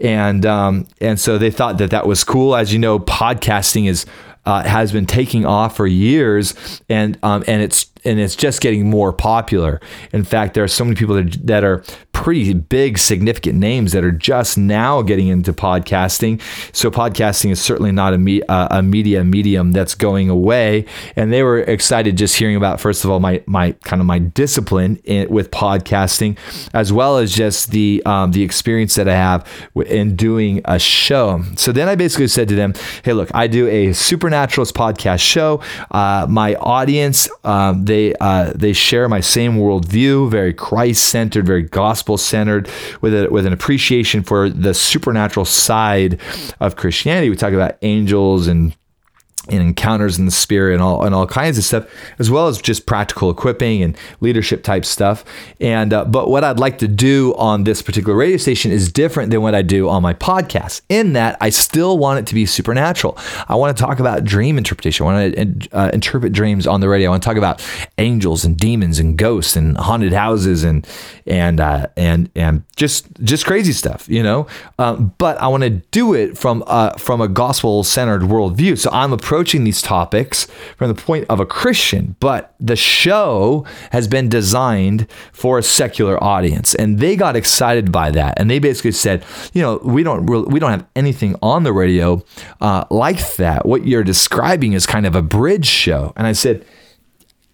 And 0.00 0.44
um, 0.44 0.86
and 1.00 1.18
so 1.18 1.38
they 1.38 1.50
thought 1.50 1.78
that 1.78 1.90
that 1.90 2.06
was 2.06 2.24
cool. 2.24 2.56
As 2.56 2.72
you 2.72 2.78
know, 2.78 2.98
podcasting 2.98 3.75
is 3.84 4.06
uh, 4.46 4.62
has 4.62 4.92
been 4.92 5.06
taking 5.06 5.44
off 5.44 5.76
for 5.76 5.86
years, 5.86 6.80
and 6.88 7.18
um, 7.22 7.44
and 7.46 7.62
it's 7.62 7.90
and 8.04 8.18
it's 8.20 8.36
just 8.36 8.60
getting 8.60 8.88
more 8.88 9.12
popular. 9.12 9.80
In 10.12 10.24
fact, 10.24 10.54
there 10.54 10.64
are 10.64 10.68
so 10.68 10.84
many 10.84 10.96
people 10.96 11.14
that, 11.14 11.46
that 11.46 11.64
are 11.64 11.82
pretty 12.12 12.54
big, 12.54 12.98
significant 12.98 13.58
names 13.58 13.92
that 13.92 14.04
are 14.04 14.10
just 14.10 14.56
now 14.56 15.02
getting 15.02 15.28
into 15.28 15.52
podcasting. 15.52 16.40
So 16.74 16.90
podcasting 16.90 17.50
is 17.50 17.60
certainly 17.60 17.92
not 17.92 18.14
a, 18.14 18.18
me, 18.18 18.42
uh, 18.44 18.78
a 18.78 18.82
media 18.82 19.22
medium 19.22 19.72
that's 19.72 19.94
going 19.94 20.30
away. 20.30 20.86
And 21.14 21.32
they 21.32 21.42
were 21.42 21.58
excited 21.58 22.16
just 22.16 22.36
hearing 22.36 22.56
about 22.56 22.80
first 22.80 23.04
of 23.04 23.10
all 23.10 23.20
my 23.20 23.42
my 23.46 23.72
kind 23.84 24.00
of 24.00 24.06
my 24.06 24.18
discipline 24.18 24.96
in, 25.04 25.28
with 25.28 25.50
podcasting, 25.50 26.38
as 26.72 26.92
well 26.92 27.18
as 27.18 27.34
just 27.34 27.70
the 27.70 28.02
um, 28.06 28.32
the 28.32 28.42
experience 28.42 28.94
that 28.96 29.08
I 29.08 29.14
have 29.14 29.46
in 29.86 30.16
doing 30.16 30.60
a 30.64 30.78
show. 30.78 31.42
So 31.56 31.72
then 31.72 31.88
I 31.88 31.94
basically 31.94 32.28
said 32.28 32.48
to 32.48 32.54
them, 32.54 32.74
"Hey, 33.02 33.12
look, 33.12 33.30
I 33.34 33.46
do 33.46 33.66
a 33.68 33.92
supernaturalist 33.92 34.74
podcast 34.74 35.20
show. 35.20 35.60
Uh, 35.90 36.26
my 36.28 36.54
audience, 36.56 37.28
um, 37.44 37.84
they 37.84 37.95
they 37.96 38.14
uh, 38.20 38.52
they 38.54 38.72
share 38.72 39.08
my 39.08 39.20
same 39.20 39.56
worldview, 39.56 40.30
very 40.30 40.52
Christ 40.52 41.04
centered, 41.04 41.46
very 41.46 41.62
gospel 41.62 42.18
centered, 42.18 42.68
with 43.00 43.14
a, 43.14 43.28
with 43.30 43.46
an 43.46 43.52
appreciation 43.52 44.22
for 44.22 44.50
the 44.50 44.74
supernatural 44.74 45.46
side 45.46 46.20
of 46.60 46.76
Christianity. 46.76 47.30
We 47.30 47.36
talk 47.36 47.54
about 47.54 47.78
angels 47.82 48.48
and 48.48 48.76
and 49.48 49.60
encounters 49.60 50.18
in 50.18 50.24
the 50.24 50.30
spirit 50.30 50.74
and 50.74 50.82
all 50.82 51.04
and 51.04 51.14
all 51.14 51.26
kinds 51.26 51.58
of 51.58 51.64
stuff, 51.64 51.86
as 52.18 52.30
well 52.30 52.48
as 52.48 52.60
just 52.60 52.86
practical 52.86 53.30
equipping 53.30 53.82
and 53.82 53.96
leadership 54.20 54.62
type 54.62 54.84
stuff. 54.84 55.24
And 55.60 55.92
uh, 55.92 56.04
but 56.04 56.28
what 56.28 56.44
I'd 56.44 56.58
like 56.58 56.78
to 56.78 56.88
do 56.88 57.34
on 57.36 57.64
this 57.64 57.82
particular 57.82 58.16
radio 58.16 58.36
station 58.36 58.70
is 58.70 58.92
different 58.92 59.30
than 59.30 59.42
what 59.42 59.54
I 59.54 59.62
do 59.62 59.88
on 59.88 60.02
my 60.02 60.14
podcast. 60.14 60.82
In 60.88 61.14
that, 61.14 61.36
I 61.40 61.50
still 61.50 61.98
want 61.98 62.18
it 62.18 62.26
to 62.26 62.34
be 62.34 62.46
supernatural. 62.46 63.16
I 63.48 63.54
want 63.54 63.76
to 63.76 63.82
talk 63.82 64.00
about 64.00 64.24
dream 64.24 64.58
interpretation. 64.58 65.06
I 65.06 65.12
want 65.12 65.34
to 65.34 65.76
uh, 65.76 65.90
interpret 65.92 66.32
dreams 66.32 66.66
on 66.66 66.80
the 66.80 66.88
radio. 66.88 67.08
I 67.08 67.10
want 67.10 67.22
to 67.22 67.28
talk 67.28 67.36
about 67.36 67.66
angels 67.98 68.44
and 68.44 68.56
demons 68.56 68.98
and 68.98 69.16
ghosts 69.16 69.56
and 69.56 69.76
haunted 69.76 70.12
houses 70.12 70.64
and 70.64 70.86
and 71.26 71.60
uh, 71.60 71.86
and 71.96 72.30
and 72.34 72.62
just 72.76 73.06
just 73.22 73.46
crazy 73.46 73.72
stuff, 73.72 74.08
you 74.08 74.22
know. 74.22 74.46
Um, 74.78 75.14
but 75.18 75.38
I 75.38 75.48
want 75.48 75.62
to 75.62 75.70
do 75.70 76.14
it 76.14 76.36
from 76.36 76.64
uh, 76.66 76.90
from 76.92 77.20
a 77.20 77.28
gospel 77.28 77.84
centered 77.84 78.22
worldview. 78.22 78.78
So 78.78 78.90
I'm 78.92 79.12
approaching 79.12 79.35
approaching 79.36 79.64
these 79.64 79.82
topics 79.82 80.46
from 80.78 80.88
the 80.88 80.94
point 80.94 81.26
of 81.28 81.40
a 81.40 81.44
Christian, 81.44 82.16
but 82.20 82.54
the 82.58 82.74
show 82.74 83.66
has 83.90 84.08
been 84.08 84.30
designed 84.30 85.06
for 85.30 85.58
a 85.58 85.62
secular 85.62 86.22
audience, 86.24 86.74
and 86.74 87.00
they 87.00 87.16
got 87.16 87.36
excited 87.36 87.92
by 87.92 88.10
that, 88.10 88.32
and 88.38 88.50
they 88.50 88.58
basically 88.58 88.92
said, 88.92 89.22
you 89.52 89.60
know, 89.60 89.78
we 89.84 90.02
don't 90.02 90.24
really, 90.24 90.46
we 90.46 90.58
don't 90.58 90.70
have 90.70 90.86
anything 90.96 91.36
on 91.42 91.64
the 91.64 91.72
radio 91.74 92.24
uh, 92.62 92.86
like 92.90 93.36
that. 93.36 93.66
What 93.66 93.86
you're 93.86 94.02
describing 94.02 94.72
is 94.72 94.86
kind 94.86 95.04
of 95.04 95.14
a 95.14 95.20
bridge 95.20 95.66
show, 95.66 96.14
and 96.16 96.26
I 96.26 96.32
said, 96.32 96.64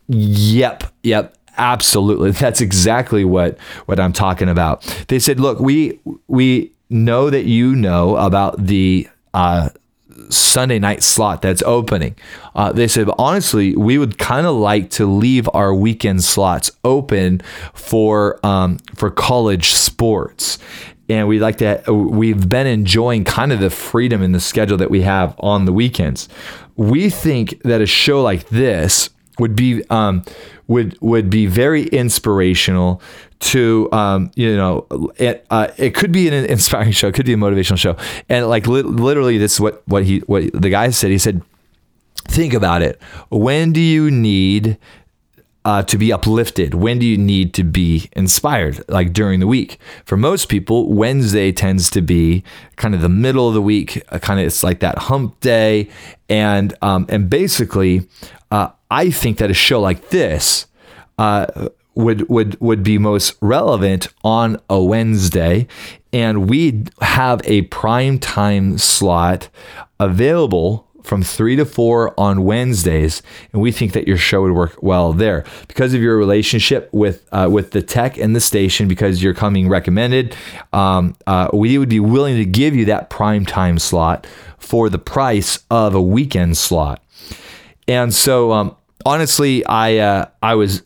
yep, 0.06 0.84
yep 1.02 1.36
absolutely. 1.58 2.30
That's 2.44 2.60
exactly 2.60 3.24
what 3.26 3.58
what 3.84 4.00
i'm 4.00 4.14
talking 4.14 4.48
about. 4.48 4.82
They 5.08 5.18
said 5.18 5.38
look 5.38 5.60
we 5.60 6.00
we 6.26 6.72
know 6.88 7.28
that 7.28 7.44
you 7.44 7.76
know 7.76 8.16
about 8.16 8.64
the 8.64 9.06
uh, 9.34 9.68
Sunday 10.28 10.78
night 10.78 11.02
slot 11.02 11.42
that's 11.42 11.62
opening. 11.62 12.16
Uh, 12.54 12.72
they 12.72 12.88
said, 12.88 13.08
honestly, 13.18 13.76
we 13.76 13.98
would 13.98 14.18
kind 14.18 14.46
of 14.46 14.54
like 14.56 14.90
to 14.90 15.06
leave 15.06 15.48
our 15.54 15.74
weekend 15.74 16.24
slots 16.24 16.70
open 16.84 17.40
for 17.74 18.44
um, 18.44 18.78
for 18.94 19.10
college 19.10 19.70
sports. 19.70 20.58
And 21.08 21.28
we 21.28 21.38
like 21.38 21.58
to. 21.58 21.82
We've 21.92 22.48
been 22.48 22.66
enjoying 22.66 23.24
kind 23.24 23.52
of 23.52 23.60
the 23.60 23.70
freedom 23.70 24.22
in 24.22 24.32
the 24.32 24.40
schedule 24.40 24.78
that 24.78 24.90
we 24.90 25.02
have 25.02 25.34
on 25.38 25.64
the 25.64 25.72
weekends. 25.72 26.28
We 26.76 27.10
think 27.10 27.62
that 27.62 27.80
a 27.80 27.86
show 27.86 28.22
like 28.22 28.48
this 28.48 29.10
would 29.38 29.56
be 29.56 29.82
um, 29.90 30.24
would 30.66 30.96
would 31.00 31.30
be 31.30 31.46
very 31.46 31.84
inspirational 31.84 33.00
to 33.40 33.88
um, 33.92 34.30
you 34.34 34.56
know 34.56 34.86
it, 35.16 35.46
uh, 35.50 35.68
it 35.76 35.94
could 35.94 36.12
be 36.12 36.28
an 36.28 36.34
inspiring 36.34 36.92
show 36.92 37.08
it 37.08 37.14
could 37.14 37.26
be 37.26 37.32
a 37.32 37.36
motivational 37.36 37.78
show. 37.78 37.96
And 38.28 38.48
like 38.48 38.66
li- 38.66 38.82
literally 38.82 39.38
this 39.38 39.54
is 39.54 39.60
what 39.60 39.82
what 39.86 40.04
he 40.04 40.18
what 40.20 40.52
the 40.52 40.70
guy 40.70 40.90
said 40.90 41.10
he 41.10 41.18
said 41.18 41.42
think 42.28 42.54
about 42.54 42.82
it. 42.82 43.00
When 43.30 43.72
do 43.72 43.80
you 43.80 44.10
need 44.10 44.78
uh, 45.64 45.82
to 45.84 45.96
be 45.96 46.12
uplifted? 46.12 46.74
When 46.74 46.98
do 46.98 47.06
you 47.06 47.16
need 47.16 47.54
to 47.54 47.64
be 47.64 48.08
inspired? 48.12 48.88
Like 48.88 49.12
during 49.12 49.40
the 49.40 49.46
week. 49.46 49.78
For 50.04 50.16
most 50.16 50.48
people, 50.48 50.92
Wednesday 50.92 51.52
tends 51.52 51.90
to 51.90 52.00
be 52.00 52.42
kind 52.76 52.94
of 52.94 53.00
the 53.00 53.08
middle 53.08 53.48
of 53.48 53.54
the 53.54 53.62
week. 53.62 54.02
Uh, 54.10 54.18
kind 54.18 54.40
of 54.40 54.46
it's 54.46 54.62
like 54.62 54.80
that 54.80 54.98
hump 54.98 55.40
day, 55.40 55.88
and 56.28 56.74
um, 56.82 57.06
and 57.08 57.30
basically, 57.30 58.08
uh, 58.50 58.70
I 58.90 59.10
think 59.10 59.38
that 59.38 59.50
a 59.50 59.54
show 59.54 59.80
like 59.80 60.10
this 60.10 60.66
uh, 61.18 61.68
would 61.94 62.28
would 62.28 62.60
would 62.60 62.82
be 62.82 62.98
most 62.98 63.36
relevant 63.40 64.08
on 64.24 64.60
a 64.68 64.82
Wednesday, 64.82 65.66
and 66.12 66.48
we 66.48 66.84
have 67.00 67.40
a 67.44 67.62
prime 67.62 68.18
time 68.18 68.78
slot 68.78 69.48
available 70.00 70.88
from 71.02 71.22
three 71.22 71.56
to 71.56 71.64
four 71.64 72.18
on 72.18 72.44
Wednesdays, 72.44 73.22
and 73.52 73.60
we 73.60 73.72
think 73.72 73.92
that 73.92 74.06
your 74.06 74.16
show 74.16 74.42
would 74.42 74.52
work 74.52 74.82
well 74.82 75.12
there 75.12 75.44
because 75.68 75.94
of 75.94 76.00
your 76.00 76.16
relationship 76.16 76.88
with 76.92 77.26
uh, 77.32 77.48
with 77.50 77.72
the 77.72 77.82
tech 77.82 78.18
and 78.18 78.34
the 78.36 78.40
station. 78.40 78.88
Because 78.88 79.22
you're 79.22 79.34
coming 79.34 79.68
recommended, 79.68 80.36
um, 80.72 81.14
uh, 81.26 81.48
we 81.52 81.78
would 81.78 81.88
be 81.88 82.00
willing 82.00 82.36
to 82.36 82.44
give 82.44 82.74
you 82.74 82.84
that 82.86 83.10
prime 83.10 83.44
time 83.44 83.78
slot 83.78 84.26
for 84.58 84.88
the 84.88 84.98
price 84.98 85.58
of 85.70 85.94
a 85.94 86.02
weekend 86.02 86.56
slot. 86.56 87.02
And 87.88 88.14
so, 88.14 88.52
um, 88.52 88.76
honestly, 89.04 89.64
I 89.66 89.98
uh, 89.98 90.26
I 90.42 90.54
was 90.54 90.82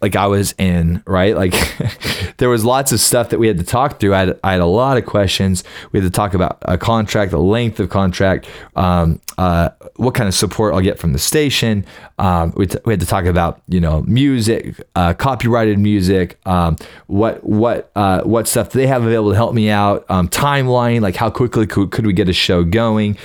like 0.00 0.14
I 0.14 0.26
was 0.26 0.54
in, 0.58 1.02
right? 1.06 1.34
Like 1.34 1.54
there 2.36 2.50
was 2.50 2.64
lots 2.64 2.92
of 2.92 3.00
stuff 3.00 3.30
that 3.30 3.38
we 3.38 3.46
had 3.46 3.58
to 3.58 3.64
talk 3.64 3.98
through. 3.98 4.14
I 4.14 4.20
had, 4.20 4.40
I 4.44 4.52
had 4.52 4.60
a 4.60 4.66
lot 4.66 4.98
of 4.98 5.06
questions. 5.06 5.64
We 5.92 6.00
had 6.00 6.06
to 6.06 6.14
talk 6.14 6.34
about 6.34 6.58
a 6.62 6.76
contract, 6.76 7.30
the 7.30 7.38
length 7.38 7.80
of 7.80 7.88
contract, 7.88 8.46
um, 8.74 9.20
uh, 9.38 9.70
what 9.96 10.14
kind 10.14 10.28
of 10.28 10.34
support 10.34 10.74
I'll 10.74 10.82
get 10.82 10.98
from 10.98 11.12
the 11.14 11.18
station. 11.18 11.86
Um, 12.18 12.52
we, 12.56 12.66
t- 12.66 12.78
we, 12.84 12.92
had 12.92 13.00
to 13.00 13.06
talk 13.06 13.24
about, 13.24 13.62
you 13.68 13.80
know, 13.80 14.02
music, 14.02 14.80
uh, 14.94 15.14
copyrighted 15.14 15.78
music, 15.78 16.38
um, 16.46 16.76
what 17.06 17.42
what 17.42 17.90
uh, 17.96 18.22
what 18.22 18.48
stuff 18.48 18.70
they 18.70 18.86
have 18.86 19.02
available 19.02 19.30
to 19.30 19.36
help 19.36 19.54
me 19.54 19.70
out, 19.70 20.04
um, 20.10 20.28
timeline, 20.28 21.00
like 21.00 21.16
how 21.16 21.30
quickly 21.30 21.66
could, 21.66 21.90
could 21.90 22.06
we 22.06 22.12
get 22.12 22.28
a 22.28 22.32
show 22.34 22.64
going. 22.64 23.16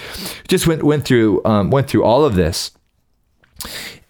Just 0.48 0.68
went 0.68 0.84
went 0.84 1.04
through 1.04 1.44
um, 1.44 1.70
went 1.70 1.90
through 1.90 2.04
all 2.04 2.24
of 2.24 2.36
this 2.36 2.72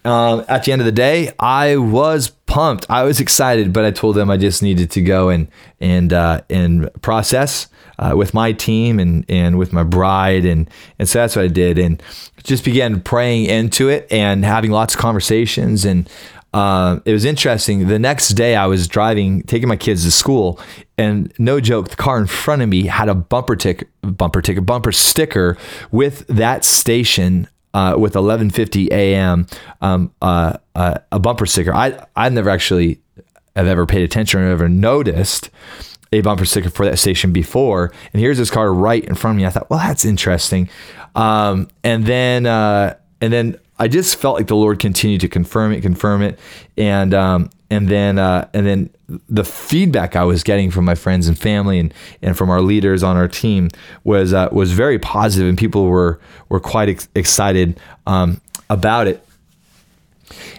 um, 0.03 0.43
at 0.48 0.63
the 0.63 0.72
end 0.72 0.81
of 0.81 0.86
the 0.86 0.91
day, 0.91 1.31
I 1.39 1.77
was 1.77 2.29
pumped. 2.48 2.88
I 2.89 3.03
was 3.03 3.20
excited, 3.20 3.72
but 3.72 3.86
I 3.86 3.91
told 3.91 4.15
them 4.15 4.31
I 4.31 4.38
just 4.38 4.63
needed 4.63 4.89
to 4.91 5.01
go 5.01 5.29
and 5.29 5.48
and 5.79 6.12
uh, 6.12 6.41
and 6.50 6.89
process 7.01 7.67
uh, 8.00 8.13
with 8.15 8.34
my 8.34 8.51
team 8.51 9.00
and 9.00 9.25
and 9.29 9.60
with 9.60 9.74
my 9.74 9.84
bride, 9.84 10.46
and 10.46 10.70
and 10.98 11.08
so 11.08 11.20
that's 11.20 11.36
what 11.36 11.46
I 11.46 11.50
did, 11.50 11.77
and 11.77 12.01
just 12.43 12.65
began 12.65 13.01
praying 13.01 13.46
into 13.46 13.89
it 13.89 14.08
and 14.12 14.43
having 14.43 14.72
lots 14.72 14.96
of 14.96 15.00
conversations 15.00 15.86
and. 15.86 16.10
Uh, 16.53 17.00
it 17.05 17.13
was 17.13 17.24
interesting. 17.24 17.88
The 17.88 17.98
next 17.98 18.27
day, 18.31 18.58
I 18.58 18.65
was 18.65 18.86
driving, 18.86 19.41
taking 19.43 19.70
my 19.70 19.77
kids 19.77 20.03
to 20.03 20.12
school, 20.12 20.60
and 20.98 21.31
no 21.39 21.62
joke, 21.62 21.88
the 21.88 21.96
car 21.96 22.20
in 22.20 22.27
front 22.27 22.62
of 22.62 22.67
me 22.67 22.88
had 22.88 23.08
a 23.08 23.15
bumper 23.15 23.55
ticket, 23.55 23.88
bumper 24.01 24.41
ticket, 24.41 24.65
bumper 24.65 24.91
sticker 24.91 25.58
with 25.91 26.27
that 26.27 26.65
station 26.65 27.48
uh, 27.74 27.96
with 27.98 28.13
11:50 28.13 28.90
a.m. 28.92 29.48
Um, 29.82 30.13
uh, 30.22 30.58
uh, 30.75 30.96
a 31.12 31.20
bumper 31.20 31.46
sticker. 31.46 31.74
I 31.74 32.06
I've 32.16 32.34
never 32.34 32.50
actually 32.50 33.00
have 33.56 33.68
ever 33.68 33.86
paid 33.86 34.04
attention 34.04 34.40
or 34.40 34.48
ever 34.48 34.70
noticed 34.70 35.50
a 36.13 36.22
bumper 36.22 36.46
sticker 36.46 36.70
for 36.70 36.86
that 36.86 36.98
station 36.98 37.32
before. 37.32 37.92
And 38.13 38.22
here's 38.22 38.38
this 38.38 38.50
car 38.50 38.74
right 38.74 39.04
in 39.04 39.16
front 39.16 39.36
of 39.36 39.42
me. 39.42 39.46
I 39.46 39.50
thought, 39.50 39.70
well, 39.70 39.80
that's 39.80 40.06
interesting. 40.06 40.70
Um, 41.16 41.70
and 41.84 42.06
then 42.06 42.46
uh, 42.46 42.96
and 43.22 43.32
then 43.32 43.58
I 43.80 43.88
just 43.88 44.16
felt 44.18 44.38
like 44.38 44.48
the 44.48 44.56
Lord 44.56 44.80
continued 44.80 45.22
to 45.22 45.28
confirm 45.28 45.72
it, 45.72 45.82
confirm 45.82 46.22
it, 46.22 46.40
and 46.78 47.13
um, 47.13 47.50
and 47.72 47.88
then 47.88 48.20
uh, 48.20 48.48
and 48.54 48.68
then 48.68 48.90
the 49.30 49.46
feedback 49.46 50.16
I 50.16 50.25
was 50.25 50.44
getting 50.44 50.70
from 50.70 50.86
my 50.86 50.94
friends 50.94 51.28
and 51.28 51.40
family 51.40 51.80
and, 51.80 51.94
and 52.22 52.38
from 52.38 52.50
our 52.50 52.62
leaders 52.62 53.01
on 53.01 53.16
our 53.16 53.30
team 53.30 53.70
was 54.04 54.34
uh, 54.34 54.50
was 54.51 54.74
very 54.74 55.00
positive, 55.00 55.48
and 55.48 55.58
people 55.58 55.86
were 55.86 56.20
were 56.50 56.60
quite 56.60 56.90
ex- 56.90 57.08
excited 57.16 57.80
um, 58.06 58.42
about 58.70 59.08
it. 59.08 59.25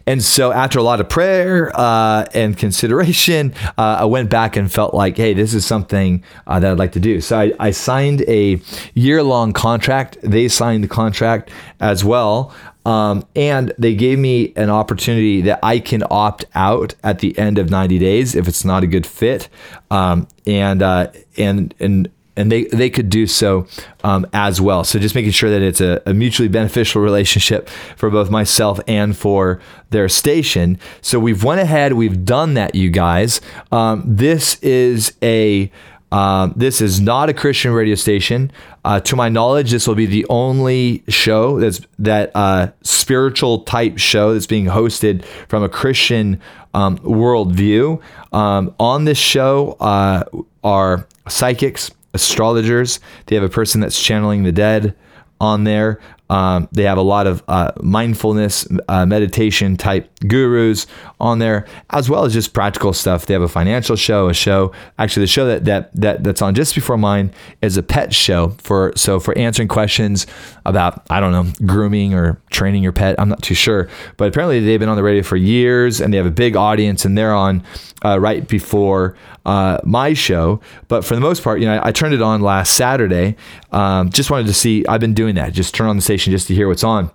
And 0.07 0.23
so, 0.23 0.53
after 0.53 0.79
a 0.79 0.83
lot 0.83 1.01
of 1.01 1.09
prayer 1.09 1.71
uh, 1.75 2.27
and 2.35 2.57
consideration, 2.57 3.55
uh, 3.79 3.99
I 4.01 4.05
went 4.05 4.31
back 4.31 4.57
and 4.57 4.71
felt 4.71 4.95
like, 4.95 5.17
hey, 5.17 5.33
this 5.33 5.55
is 5.55 5.65
something 5.65 6.25
uh, 6.47 6.61
that 6.61 6.73
I'd 6.73 6.79
like 6.79 6.93
to 6.93 7.01
do. 7.01 7.21
So, 7.21 7.39
I, 7.39 7.53
I 7.61 7.71
signed 7.71 8.23
a 8.29 8.61
year 8.95 9.23
long 9.23 9.53
contract. 9.53 10.19
They 10.23 10.49
signed 10.49 10.85
the 10.85 10.89
contract 10.89 11.51
as 11.81 12.05
well. 12.05 12.55
Um, 12.85 13.25
and 13.37 13.73
they 13.79 13.95
gave 13.95 14.19
me 14.19 14.53
an 14.57 14.71
opportunity 14.71 15.41
that 15.43 15.61
I 15.63 15.79
can 15.79 16.03
opt 16.11 16.45
out 16.55 16.95
at 17.05 17.21
the 17.21 17.39
end 17.39 17.59
of 17.59 17.71
90 17.71 17.99
days 17.99 18.35
if 18.35 18.49
it's 18.49 18.65
not 18.65 18.83
a 18.83 18.87
good 18.87 19.07
fit. 19.07 19.49
Um, 19.91 20.27
and, 20.47 20.83
uh, 20.83 21.13
and, 21.37 21.75
and, 21.79 22.11
and 22.37 22.51
they, 22.51 22.65
they 22.65 22.89
could 22.89 23.11
do 23.11 23.27
so 23.27 23.67
um, 24.05 24.27
as 24.33 24.61
well. 24.61 24.85
So 24.85 24.99
just 24.99 25.15
making 25.15 25.33
sure 25.33 25.51
that 25.51 25.63
it's 25.63 25.81
a, 25.81 26.03
a, 26.07 26.15
mutually 26.15 26.49
beneficial 26.49 27.03
relationship 27.03 27.69
for 27.97 28.11
both 28.11 28.31
myself 28.31 28.81
and 28.89 29.17
for 29.17 29.61
their 29.91 30.09
station. 30.09 30.79
So 31.03 31.19
we've 31.21 31.45
went 31.45 31.61
ahead, 31.61 31.93
we've 31.93 32.25
done 32.25 32.55
that, 32.55 32.75
you 32.75 32.91
guys. 32.91 33.41
Um, 33.71 34.03
this 34.07 34.57
is 34.63 35.13
a 35.23 35.71
um, 36.13 36.53
this 36.55 36.83
is 36.83 37.01
not 37.01 37.31
a 37.31 37.35
Christian 37.35 37.73
radio 37.73 37.95
station. 37.95 38.53
Uh, 38.85 39.01
to 39.01 39.17
my 39.17 39.31
knowledge, 39.31 39.71
this 39.71 39.89
will 39.89 39.95
be 39.95 40.05
the 40.05 40.27
only 40.29 41.03
show 41.09 41.59
that's 41.59 41.81
that 41.99 42.31
uh, 42.35 42.69
spiritual 42.83 43.61
type 43.63 43.97
show 43.97 44.35
that's 44.35 44.47
being 44.47 44.67
hosted 44.67 45.25
from 45.49 45.63
a 45.63 45.71
Christian 45.71 46.39
um, 46.75 46.99
worldview. 46.99 48.03
Um, 48.33 48.75
on 48.79 49.07
this 49.07 49.17
show 49.17 49.79
uh, 49.81 50.25
are 50.63 51.09
psychics, 51.29 51.91
astrologers. 52.13 53.01
They 53.27 53.35
have 53.37 53.45
a 53.45 53.49
person 53.49 53.81
that's 53.81 54.01
channeling 54.01 54.43
the 54.43 54.53
dead 54.53 54.95
on 55.41 55.65
there. 55.65 55.99
Um, 56.33 56.67
they 56.73 56.85
have 56.85 56.97
a 56.97 57.03
lot 57.03 57.27
of 57.27 57.43
uh, 57.47 57.73
mindfulness, 57.83 58.67
uh, 58.89 59.05
meditation 59.05 59.77
type 59.77 60.11
gurus 60.27 60.87
on 61.21 61.41
there, 61.41 61.67
as 61.91 62.09
well 62.09 62.25
as 62.25 62.33
just 62.33 62.55
practical 62.55 62.95
stuff. 62.95 63.27
They 63.27 63.35
have 63.35 63.43
a 63.43 63.49
financial 63.49 63.97
show, 63.97 64.31
a 64.31 64.35
show. 64.35 64.73
Actually, 64.99 65.25
the 65.25 65.27
show 65.27 65.45
that 65.45 65.67
that, 65.67 65.95
that 65.95 66.25
that's 66.25 66.41
on 66.41 66.55
just 66.55 66.75
before 66.75 66.97
mine 66.97 67.35
is 67.61 67.77
a 67.77 67.83
pet 67.83 68.15
show 68.15 68.57
for 68.57 68.95
so 68.97 69.21
for 69.21 69.37
answering 69.37 69.69
questions 69.69 70.27
about 70.65 71.03
I 71.11 71.21
don't 71.21 71.33
know 71.33 71.67
grooming 71.67 72.15
or 72.15 72.41
training 72.49 72.83
your 72.83 72.93
pet. 72.93 73.15
I'm 73.19 73.29
not 73.29 73.43
too 73.43 73.55
sure, 73.55 73.91
but 74.17 74.29
apparently 74.29 74.61
they've 74.61 74.81
been 74.81 74.89
on 74.89 74.97
the 74.97 75.03
radio 75.03 75.23
for 75.23 75.37
years 75.37 76.01
and 76.01 76.15
they 76.15 76.17
have 76.17 76.25
a 76.25 76.31
big 76.31 76.57
audience, 76.57 77.05
and 77.05 77.19
they're 77.19 77.35
on 77.35 77.63
uh, 78.05 78.19
right 78.19 78.47
before 78.47 79.17
uh, 79.47 79.79
my 79.85 80.13
show. 80.13 80.61
But 80.89 81.05
for 81.05 81.15
the 81.15 81.21
most 81.21 81.43
part, 81.43 81.61
you 81.61 81.67
know, 81.67 81.75
I, 81.75 81.89
I 81.89 81.93
turned 81.93 82.15
it 82.15 82.23
on 82.23 82.41
last 82.41 82.75
Saturday. 82.75 83.37
Um, 83.71 84.11
just 84.11 84.31
wanted 84.31 84.47
to 84.47 84.55
see. 84.55 84.85
I've 84.87 85.01
been 85.01 85.15
doing 85.15 85.35
that. 85.37 85.53
Just 85.53 85.75
turn 85.75 85.89
on 85.89 85.97
the 85.97 86.03
station 86.03 86.31
just 86.31 86.49
to 86.49 86.55
hear 86.55 86.69
what's 86.69 86.85
on. 86.85 87.11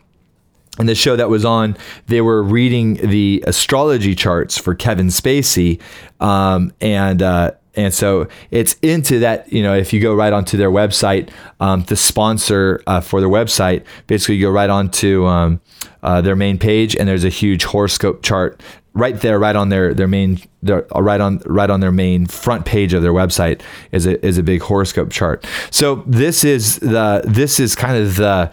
And 0.79 0.87
the 0.87 0.95
show 0.95 1.15
that 1.15 1.29
was 1.29 1.43
on, 1.43 1.75
they 2.05 2.21
were 2.21 2.43
reading 2.43 2.95
the 2.95 3.43
astrology 3.47 4.13
charts 4.13 4.59
for 4.59 4.75
Kevin 4.75 5.07
Spacey, 5.07 5.81
um, 6.19 6.71
and 6.79 7.21
uh, 7.23 7.51
and 7.75 7.91
so 7.91 8.27
it's 8.51 8.75
into 8.83 9.19
that. 9.19 9.51
You 9.51 9.63
know, 9.63 9.73
if 9.73 9.91
you 9.91 9.99
go 9.99 10.13
right 10.13 10.31
onto 10.31 10.55
their 10.55 10.69
website, 10.69 11.31
um, 11.59 11.83
the 11.85 11.95
sponsor 11.95 12.83
uh, 12.85 13.01
for 13.01 13.21
their 13.21 13.29
website, 13.29 13.85
basically 14.05 14.35
you 14.35 14.45
go 14.45 14.51
right 14.51 14.69
onto 14.69 15.25
um, 15.25 15.61
uh, 16.03 16.21
their 16.21 16.35
main 16.35 16.59
page, 16.59 16.95
and 16.95 17.07
there's 17.07 17.23
a 17.23 17.29
huge 17.29 17.63
horoscope 17.63 18.21
chart 18.21 18.61
right 18.97 19.19
there, 19.21 19.39
right 19.39 19.55
on 19.55 19.69
their 19.69 19.93
their 19.93 20.07
main, 20.07 20.39
their, 20.61 20.85
right 20.95 21.21
on 21.21 21.41
right 21.45 21.69
on 21.69 21.79
their 21.79 21.91
main 21.91 22.25
front 22.25 22.65
page 22.65 22.93
of 22.93 23.01
their 23.01 23.13
website 23.13 23.61
is 23.91 24.05
a 24.05 24.23
is 24.25 24.37
a 24.37 24.43
big 24.43 24.61
horoscope 24.61 25.11
chart. 25.11 25.45
So 25.71 26.03
this 26.07 26.43
is 26.43 26.77
the 26.79 27.21
this 27.25 27.59
is 27.59 27.75
kind 27.75 27.97
of 27.97 28.15
the 28.15 28.51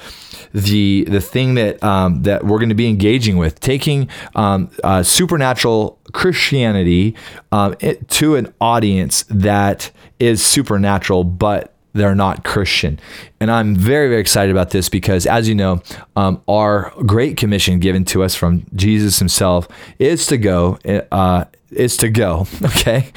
the 0.53 1.05
the 1.05 1.21
thing 1.21 1.55
that 1.55 1.83
um, 1.83 2.23
that 2.23 2.45
we're 2.45 2.59
going 2.59 2.69
to 2.69 2.75
be 2.75 2.89
engaging 2.89 3.37
with, 3.37 3.59
taking 3.61 4.09
um, 4.35 4.71
uh, 4.85 5.03
supernatural 5.03 5.99
Christianity 6.13 7.17
um, 7.51 7.75
it, 7.81 8.09
to 8.11 8.37
an 8.37 8.55
audience 8.61 9.25
that 9.25 9.91
is 10.21 10.45
supernatural, 10.45 11.25
but 11.25 11.74
they're 11.95 12.15
not 12.15 12.45
Christian. 12.45 12.99
And 13.41 13.51
I'm 13.51 13.75
very, 13.75 14.09
very 14.09 14.21
excited 14.21 14.51
about 14.51 14.71
this 14.71 14.89
because, 14.89 15.27
as 15.27 15.49
you 15.49 15.55
know, 15.55 15.81
um, 16.17 16.43
our 16.49 16.93
great 17.07 17.37
commission 17.37 17.79
given 17.79 18.05
to 18.07 18.23
us 18.23 18.35
from 18.35 18.67
Jesus 18.75 19.19
Himself 19.19 19.69
is 19.99 20.27
to 20.27 20.37
go, 20.37 20.79
uh, 21.11 21.45
is 21.71 21.97
to 21.99 22.11
go, 22.11 22.47
okay? 22.65 23.11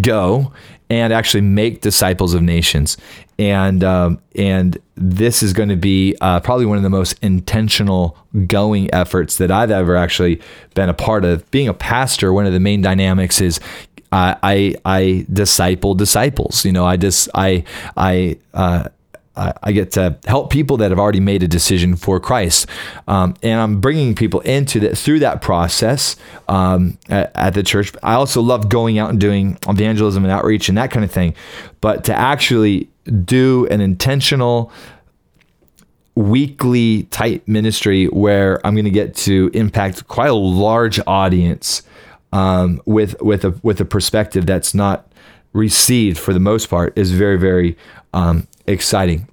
Go 0.00 0.52
and 0.88 1.12
actually 1.12 1.40
make 1.40 1.80
disciples 1.80 2.32
of 2.32 2.42
nations. 2.42 2.96
And 3.38 3.82
um, 3.84 4.20
and 4.34 4.78
this 4.94 5.42
is 5.42 5.52
going 5.52 5.68
to 5.68 5.76
be 5.76 6.16
uh, 6.20 6.40
probably 6.40 6.64
one 6.64 6.78
of 6.78 6.82
the 6.82 6.90
most 6.90 7.18
intentional 7.22 8.16
going 8.46 8.92
efforts 8.94 9.36
that 9.38 9.50
I've 9.50 9.70
ever 9.70 9.96
actually 9.96 10.40
been 10.74 10.88
a 10.88 10.94
part 10.94 11.24
of. 11.24 11.50
Being 11.50 11.68
a 11.68 11.74
pastor, 11.74 12.32
one 12.32 12.46
of 12.46 12.52
the 12.52 12.60
main 12.60 12.80
dynamics 12.82 13.40
is 13.40 13.60
I 14.12 14.36
I 14.42 14.74
I 14.84 15.26
disciple 15.32 15.94
disciples. 15.94 16.64
You 16.64 16.72
know, 16.72 16.84
I 16.84 16.96
just 16.96 17.28
I 17.34 17.64
I 17.96 18.38
uh, 18.54 18.88
I 19.36 19.72
get 19.72 19.92
to 19.92 20.16
help 20.24 20.50
people 20.50 20.78
that 20.78 20.90
have 20.90 20.98
already 20.98 21.20
made 21.20 21.42
a 21.42 21.48
decision 21.48 21.94
for 21.94 22.18
Christ, 22.18 22.66
um, 23.06 23.34
and 23.42 23.60
I'm 23.60 23.80
bringing 23.80 24.14
people 24.14 24.40
into 24.40 24.80
that 24.80 24.96
through 24.96 25.18
that 25.18 25.42
process 25.42 26.16
um, 26.48 26.96
at, 27.10 27.32
at, 27.34 27.54
the 27.54 27.62
church. 27.62 27.92
I 28.02 28.14
also 28.14 28.40
love 28.40 28.70
going 28.70 28.98
out 28.98 29.10
and 29.10 29.20
doing 29.20 29.58
evangelism 29.68 30.24
and 30.24 30.32
outreach 30.32 30.70
and 30.70 30.78
that 30.78 30.90
kind 30.90 31.04
of 31.04 31.10
thing, 31.10 31.34
but 31.82 32.04
to 32.04 32.14
actually 32.14 32.88
do 33.24 33.66
an 33.70 33.82
intentional 33.82 34.72
weekly 36.14 37.02
type 37.04 37.46
ministry 37.46 38.06
where 38.06 38.66
I'm 38.66 38.74
going 38.74 38.86
to 38.86 38.90
get 38.90 39.14
to 39.16 39.50
impact 39.52 40.08
quite 40.08 40.30
a 40.30 40.34
large 40.34 40.98
audience 41.06 41.82
um, 42.32 42.80
with 42.84 43.20
with 43.22 43.44
a 43.44 43.58
with 43.62 43.80
a 43.80 43.84
perspective 43.84 44.46
that's 44.46 44.74
not 44.74 45.10
received 45.52 46.18
for 46.18 46.32
the 46.32 46.40
most 46.40 46.68
part 46.68 46.96
is 46.96 47.12
very 47.12 47.38
very 47.38 47.76
um, 48.12 48.46
exciting. 48.66 49.28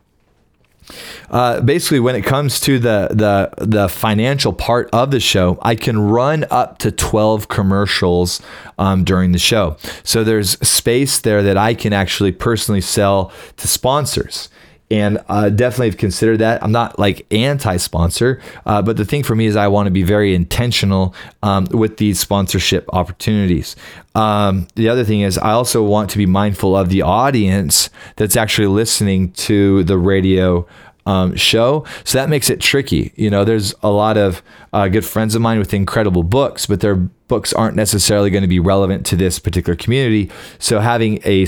Uh, 1.29 1.61
basically, 1.61 1.99
when 1.99 2.15
it 2.15 2.23
comes 2.23 2.59
to 2.59 2.77
the, 2.77 3.07
the 3.11 3.65
the 3.65 3.87
financial 3.87 4.51
part 4.51 4.89
of 4.91 5.11
the 5.11 5.19
show, 5.19 5.57
I 5.61 5.75
can 5.75 5.97
run 5.97 6.45
up 6.51 6.77
to 6.79 6.91
twelve 6.91 7.47
commercials 7.47 8.41
um, 8.77 9.03
during 9.03 9.31
the 9.31 9.39
show. 9.39 9.77
So 10.03 10.23
there's 10.23 10.51
space 10.67 11.19
there 11.19 11.41
that 11.41 11.57
I 11.57 11.73
can 11.73 11.93
actually 11.93 12.33
personally 12.33 12.81
sell 12.81 13.31
to 13.57 13.67
sponsors 13.67 14.49
and 14.93 15.17
uh, 15.27 15.49
definitely 15.49 15.87
have 15.87 15.97
considered 15.97 16.37
that. 16.37 16.63
I'm 16.63 16.71
not 16.71 16.99
like 16.99 17.25
anti-sponsor, 17.33 18.39
uh, 18.67 18.83
but 18.83 18.95
the 18.95 19.05
thing 19.05 19.23
for 19.23 19.33
me 19.33 19.47
is 19.47 19.55
I 19.55 19.67
want 19.67 19.87
to 19.87 19.91
be 19.91 20.03
very 20.03 20.35
intentional 20.35 21.15
um, 21.41 21.65
with 21.71 21.97
these 21.97 22.19
sponsorship 22.19 22.87
opportunities. 22.93 23.75
Um, 24.13 24.67
the 24.75 24.89
other 24.89 25.03
thing 25.03 25.21
is 25.21 25.39
I 25.39 25.53
also 25.53 25.81
want 25.81 26.11
to 26.11 26.19
be 26.19 26.27
mindful 26.27 26.77
of 26.77 26.89
the 26.89 27.01
audience 27.01 27.89
that's 28.17 28.35
actually 28.35 28.67
listening 28.67 29.31
to 29.31 29.83
the 29.85 29.97
radio 29.97 30.67
um, 31.05 31.35
show. 31.35 31.85
So 32.03 32.17
that 32.17 32.29
makes 32.29 32.49
it 32.49 32.59
tricky. 32.59 33.11
You 33.15 33.29
know, 33.29 33.43
there's 33.43 33.73
a 33.83 33.89
lot 33.89 34.17
of 34.17 34.41
uh, 34.71 34.87
good 34.87 35.05
friends 35.05 35.35
of 35.35 35.41
mine 35.41 35.59
with 35.59 35.73
incredible 35.73 36.23
books, 36.23 36.65
but 36.65 36.79
their 36.79 36.95
books 36.95 37.53
aren't 37.53 37.75
necessarily 37.75 38.29
going 38.29 38.43
to 38.43 38.47
be 38.47 38.59
relevant 38.59 39.05
to 39.07 39.15
this 39.15 39.39
particular 39.39 39.75
community. 39.75 40.31
So 40.59 40.79
having 40.79 41.19
a 41.25 41.47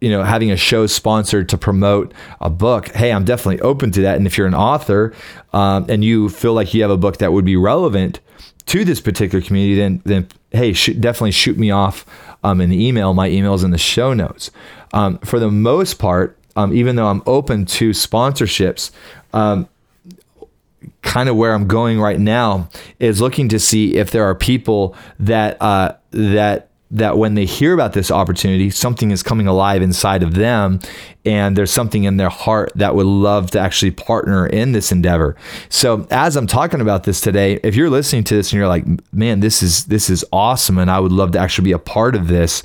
you 0.00 0.10
know 0.10 0.22
having 0.22 0.50
a 0.50 0.56
show 0.56 0.86
sponsored 0.86 1.48
to 1.48 1.58
promote 1.58 2.14
a 2.40 2.48
book 2.48 2.86
hey 2.94 3.10
i'm 3.10 3.24
definitely 3.24 3.60
open 3.62 3.90
to 3.90 4.00
that 4.02 4.16
and 4.16 4.24
if 4.24 4.38
you're 4.38 4.46
an 4.46 4.54
author 4.54 5.12
um, 5.52 5.84
and 5.88 6.04
you 6.04 6.28
feel 6.28 6.54
like 6.54 6.72
you 6.72 6.82
have 6.82 6.90
a 6.90 6.96
book 6.96 7.16
that 7.18 7.32
would 7.32 7.44
be 7.44 7.56
relevant 7.56 8.20
to 8.66 8.84
this 8.84 9.00
particular 9.00 9.44
community 9.44 9.74
then 9.74 10.00
then 10.04 10.28
hey 10.52 10.72
shoot, 10.72 11.00
definitely 11.00 11.32
shoot 11.32 11.58
me 11.58 11.72
off 11.72 12.06
um, 12.44 12.60
in 12.60 12.70
the 12.70 12.86
email 12.86 13.12
my 13.12 13.28
email 13.28 13.54
is 13.54 13.64
in 13.64 13.72
the 13.72 13.78
show 13.78 14.14
notes 14.14 14.52
um, 14.92 15.18
for 15.18 15.40
the 15.40 15.50
most 15.50 15.94
part 15.94 16.38
um, 16.56 16.72
even 16.74 16.96
though 16.96 17.06
I'm 17.06 17.22
open 17.26 17.66
to 17.66 17.90
sponsorships, 17.90 18.90
um, 19.32 19.68
kind 21.02 21.28
of 21.28 21.36
where 21.36 21.54
I'm 21.54 21.66
going 21.68 22.00
right 22.00 22.18
now 22.18 22.68
is 22.98 23.20
looking 23.20 23.48
to 23.50 23.58
see 23.58 23.96
if 23.96 24.10
there 24.10 24.24
are 24.24 24.34
people 24.34 24.96
that 25.20 25.60
uh, 25.62 25.94
that 26.10 26.70
that 26.90 27.18
when 27.18 27.34
they 27.34 27.44
hear 27.44 27.74
about 27.74 27.92
this 27.94 28.10
opportunity, 28.12 28.70
something 28.70 29.10
is 29.10 29.22
coming 29.22 29.48
alive 29.48 29.82
inside 29.82 30.22
of 30.22 30.34
them, 30.34 30.80
and 31.24 31.56
there's 31.56 31.72
something 31.72 32.04
in 32.04 32.16
their 32.16 32.28
heart 32.28 32.70
that 32.76 32.94
would 32.94 33.06
love 33.06 33.50
to 33.50 33.58
actually 33.58 33.90
partner 33.90 34.46
in 34.46 34.70
this 34.72 34.92
endeavor. 34.92 35.36
So, 35.68 36.06
as 36.10 36.36
I'm 36.36 36.46
talking 36.46 36.80
about 36.80 37.04
this 37.04 37.20
today, 37.20 37.58
if 37.64 37.74
you're 37.74 37.90
listening 37.90 38.24
to 38.24 38.36
this 38.36 38.52
and 38.52 38.58
you're 38.58 38.68
like, 38.68 38.84
"Man, 39.12 39.40
this 39.40 39.62
is 39.62 39.86
this 39.86 40.08
is 40.08 40.24
awesome," 40.32 40.78
and 40.78 40.90
I 40.90 41.00
would 41.00 41.12
love 41.12 41.32
to 41.32 41.38
actually 41.38 41.64
be 41.64 41.72
a 41.72 41.78
part 41.78 42.14
of 42.14 42.28
this 42.28 42.62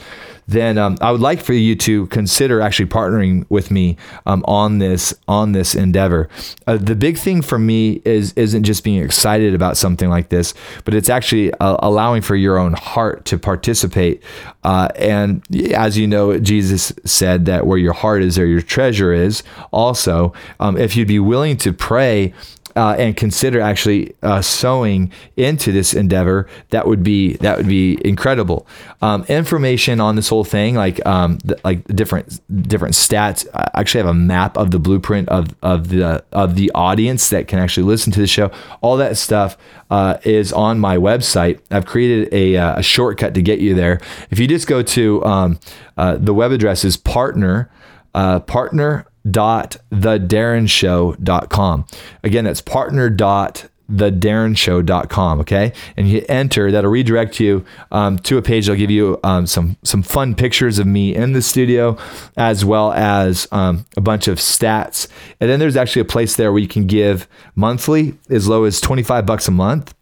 then 0.51 0.77
um, 0.77 0.97
I 1.01 1.11
would 1.11 1.21
like 1.21 1.41
for 1.41 1.53
you 1.53 1.75
to 1.77 2.07
consider 2.07 2.61
actually 2.61 2.87
partnering 2.87 3.45
with 3.49 3.71
me 3.71 3.97
um, 4.25 4.43
on 4.47 4.77
this 4.79 5.13
on 5.27 5.51
this 5.51 5.75
endeavor. 5.75 6.29
Uh, 6.67 6.77
the 6.77 6.95
big 6.95 7.17
thing 7.17 7.41
for 7.41 7.57
me 7.57 8.01
is 8.05 8.33
isn't 8.33 8.63
just 8.63 8.83
being 8.83 9.03
excited 9.03 9.53
about 9.53 9.77
something 9.77 10.09
like 10.09 10.29
this, 10.29 10.53
but 10.85 10.93
it's 10.93 11.09
actually 11.09 11.53
uh, 11.55 11.77
allowing 11.79 12.21
for 12.21 12.35
your 12.35 12.57
own 12.57 12.73
heart 12.73 13.25
to 13.25 13.37
participate. 13.37 14.23
Uh, 14.63 14.89
and 14.95 15.43
as 15.73 15.97
you 15.97 16.07
know, 16.07 16.37
Jesus 16.39 16.93
said 17.05 17.45
that 17.45 17.65
where 17.65 17.77
your 17.77 17.93
heart 17.93 18.21
is, 18.21 18.35
there 18.35 18.45
your 18.45 18.61
treasure 18.61 19.13
is. 19.13 19.43
Also, 19.71 20.33
um, 20.59 20.77
if 20.77 20.95
you'd 20.95 21.07
be 21.07 21.19
willing 21.19 21.57
to 21.57 21.73
pray 21.73 22.33
uh, 22.75 22.95
and 22.97 23.15
consider 23.15 23.61
actually 23.61 24.13
uh, 24.21 24.41
sowing 24.41 25.11
into 25.37 25.71
this 25.71 25.93
endeavor, 25.93 26.47
that 26.69 26.87
would 26.87 27.03
be 27.03 27.33
that 27.37 27.57
would 27.57 27.67
be 27.67 27.97
incredible. 28.05 28.67
Um, 29.01 29.25
information 29.27 29.99
on 29.99 30.15
this 30.15 30.29
whole 30.29 30.43
thing, 30.43 30.75
like 30.75 31.03
um, 31.05 31.39
like 31.63 31.85
different 31.87 32.39
different 32.67 32.95
stats. 32.95 33.47
I 33.53 33.69
actually 33.75 33.99
have 33.99 34.09
a 34.09 34.13
map 34.13 34.57
of 34.57 34.71
the 34.71 34.79
blueprint 34.79 35.29
of 35.29 35.55
of 35.61 35.89
the 35.89 36.23
of 36.31 36.55
the 36.55 36.71
audience 36.73 37.29
that 37.29 37.47
can 37.47 37.59
actually 37.59 37.83
listen 37.83 38.11
to 38.13 38.19
the 38.19 38.27
show. 38.27 38.51
All 38.81 38.97
that 38.97 39.17
stuff 39.17 39.57
uh, 39.89 40.17
is 40.23 40.53
on 40.53 40.79
my 40.79 40.97
website. 40.97 41.59
I've 41.69 41.85
created 41.85 42.33
a, 42.33 42.55
uh, 42.55 42.79
a, 42.79 42.83
shortcut 42.83 43.33
to 43.33 43.41
get 43.41 43.59
you 43.59 43.75
there. 43.75 43.99
If 44.29 44.39
you 44.39 44.47
just 44.47 44.65
go 44.65 44.81
to 44.81 45.25
um, 45.25 45.59
uh, 45.97 46.15
the 46.15 46.33
web 46.33 46.53
address 46.53 46.85
is 46.85 46.95
partner 46.95 47.69
uh, 48.13 48.39
partner 48.41 49.05
dot 49.29 49.77
thedarren 49.91 50.69
show 50.69 51.15
dot 51.21 51.49
com. 51.49 51.85
Again, 52.23 52.45
that's 52.45 52.61
partner 52.61 53.09
dot 53.09 53.67
thedarrenshow.com 53.91 55.39
okay? 55.41 55.73
And 55.97 56.09
you 56.09 56.23
enter 56.29 56.71
that'll 56.71 56.89
redirect 56.89 57.39
you 57.39 57.65
um, 57.91 58.19
to 58.19 58.37
a 58.37 58.41
page 58.41 58.65
that'll 58.65 58.79
give 58.79 58.91
you 58.91 59.19
um, 59.23 59.45
some 59.45 59.77
some 59.83 60.01
fun 60.01 60.35
pictures 60.35 60.79
of 60.79 60.87
me 60.87 61.13
in 61.13 61.33
the 61.33 61.41
studio 61.41 61.97
as 62.37 62.63
well 62.63 62.93
as 62.93 63.47
um, 63.51 63.85
a 63.97 64.01
bunch 64.01 64.27
of 64.27 64.37
stats. 64.37 65.07
And 65.39 65.49
then 65.49 65.59
there's 65.59 65.75
actually 65.75 66.03
a 66.03 66.05
place 66.05 66.35
there 66.35 66.51
where 66.51 66.61
you 66.61 66.67
can 66.67 66.87
give 66.87 67.27
monthly 67.55 68.17
as 68.29 68.47
low 68.47 68.63
as 68.63 68.79
25 68.79 69.25
bucks 69.25 69.47
a 69.47 69.51
month 69.51 69.93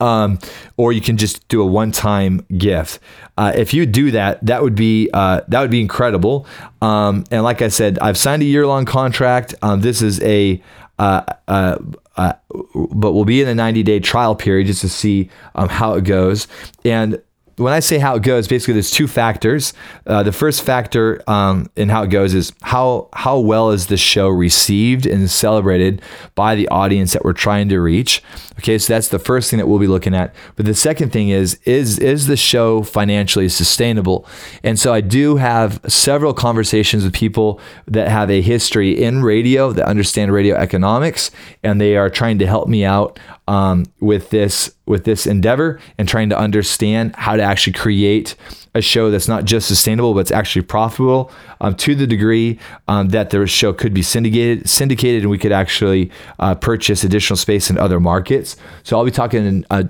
um, 0.00 0.38
or 0.76 0.92
you 0.92 1.00
can 1.00 1.16
just 1.16 1.46
do 1.48 1.62
a 1.62 1.66
one-time 1.66 2.44
gift. 2.56 2.98
Uh, 3.36 3.52
if 3.54 3.74
you 3.74 3.86
do 3.86 4.10
that, 4.10 4.44
that 4.44 4.62
would 4.62 4.74
be 4.74 5.10
uh, 5.12 5.40
that 5.48 5.60
would 5.60 5.70
be 5.70 5.80
incredible. 5.80 6.46
Um, 6.82 7.24
and 7.30 7.42
like 7.42 7.62
I 7.62 7.68
said, 7.68 7.98
I've 8.00 8.16
signed 8.16 8.42
a 8.42 8.46
year-long 8.46 8.84
contract. 8.84 9.54
Um, 9.62 9.80
this 9.80 10.02
is 10.02 10.20
a 10.22 10.62
uh, 10.98 11.22
uh, 11.48 11.78
uh 12.16 12.34
but 12.74 13.12
we'll 13.12 13.24
be 13.24 13.42
in 13.42 13.48
a 13.48 13.60
90-day 13.60 14.00
trial 14.00 14.36
period 14.36 14.68
just 14.68 14.82
to 14.82 14.88
see 14.88 15.30
um, 15.56 15.68
how 15.68 15.94
it 15.94 16.04
goes. 16.04 16.46
And 16.84 17.20
when 17.56 17.72
I 17.72 17.80
say 17.80 17.98
how 17.98 18.16
it 18.16 18.22
goes, 18.22 18.48
basically 18.48 18.74
there's 18.74 18.90
two 18.90 19.06
factors. 19.06 19.72
Uh, 20.06 20.22
the 20.22 20.32
first 20.32 20.62
factor 20.62 21.22
um, 21.28 21.70
in 21.76 21.88
how 21.88 22.02
it 22.02 22.08
goes 22.08 22.34
is 22.34 22.52
how 22.62 23.08
how 23.12 23.38
well 23.38 23.70
is 23.70 23.86
the 23.86 23.96
show 23.96 24.28
received 24.28 25.06
and 25.06 25.30
celebrated 25.30 26.02
by 26.34 26.54
the 26.54 26.68
audience 26.68 27.12
that 27.12 27.24
we're 27.24 27.32
trying 27.32 27.68
to 27.68 27.80
reach. 27.80 28.22
Okay, 28.58 28.78
so 28.78 28.92
that's 28.92 29.08
the 29.08 29.18
first 29.18 29.50
thing 29.50 29.58
that 29.58 29.66
we'll 29.66 29.80
be 29.80 29.88
looking 29.88 30.14
at. 30.14 30.34
But 30.54 30.66
the 30.66 30.74
second 30.74 31.10
thing 31.10 31.28
is 31.28 31.54
is 31.64 31.98
is 31.98 32.26
the 32.26 32.36
show 32.36 32.82
financially 32.82 33.48
sustainable? 33.48 34.26
And 34.62 34.78
so 34.78 34.92
I 34.92 35.00
do 35.00 35.36
have 35.36 35.80
several 35.88 36.32
conversations 36.32 37.04
with 37.04 37.12
people 37.12 37.60
that 37.86 38.08
have 38.08 38.30
a 38.30 38.40
history 38.40 39.02
in 39.02 39.22
radio 39.22 39.72
that 39.72 39.86
understand 39.86 40.32
radio 40.32 40.54
economics, 40.56 41.30
and 41.62 41.80
they 41.80 41.96
are 41.96 42.08
trying 42.08 42.38
to 42.38 42.46
help 42.46 42.68
me 42.68 42.84
out 42.84 43.18
um, 43.48 43.86
with 44.00 44.30
this 44.30 44.74
with 44.86 45.04
this 45.04 45.26
endeavor 45.26 45.80
and 45.98 46.08
trying 46.08 46.28
to 46.28 46.38
understand 46.38 47.16
how 47.16 47.36
to 47.36 47.42
actually 47.42 47.72
create 47.72 48.36
a 48.74 48.82
show 48.82 49.10
that's 49.10 49.28
not 49.28 49.44
just 49.44 49.68
sustainable 49.68 50.14
but 50.14 50.20
it's 50.20 50.30
actually 50.30 50.62
profitable 50.62 51.30
um, 51.60 51.74
to 51.74 51.94
the 51.94 52.06
degree 52.06 52.58
um, 52.88 53.08
that 53.08 53.30
the 53.30 53.46
show 53.46 53.72
could 53.72 53.94
be 53.94 54.02
syndicated 54.02 54.68
syndicated 54.68 55.22
and 55.22 55.30
we 55.30 55.38
could 55.38 55.52
actually 55.52 56.10
uh, 56.38 56.54
purchase 56.54 57.04
additional 57.04 57.36
space 57.36 57.70
in 57.70 57.78
other 57.78 58.00
markets. 58.00 58.56
So 58.82 58.96
I'll 58.96 59.04
be 59.04 59.10
talking 59.10 59.64
uh, 59.70 59.84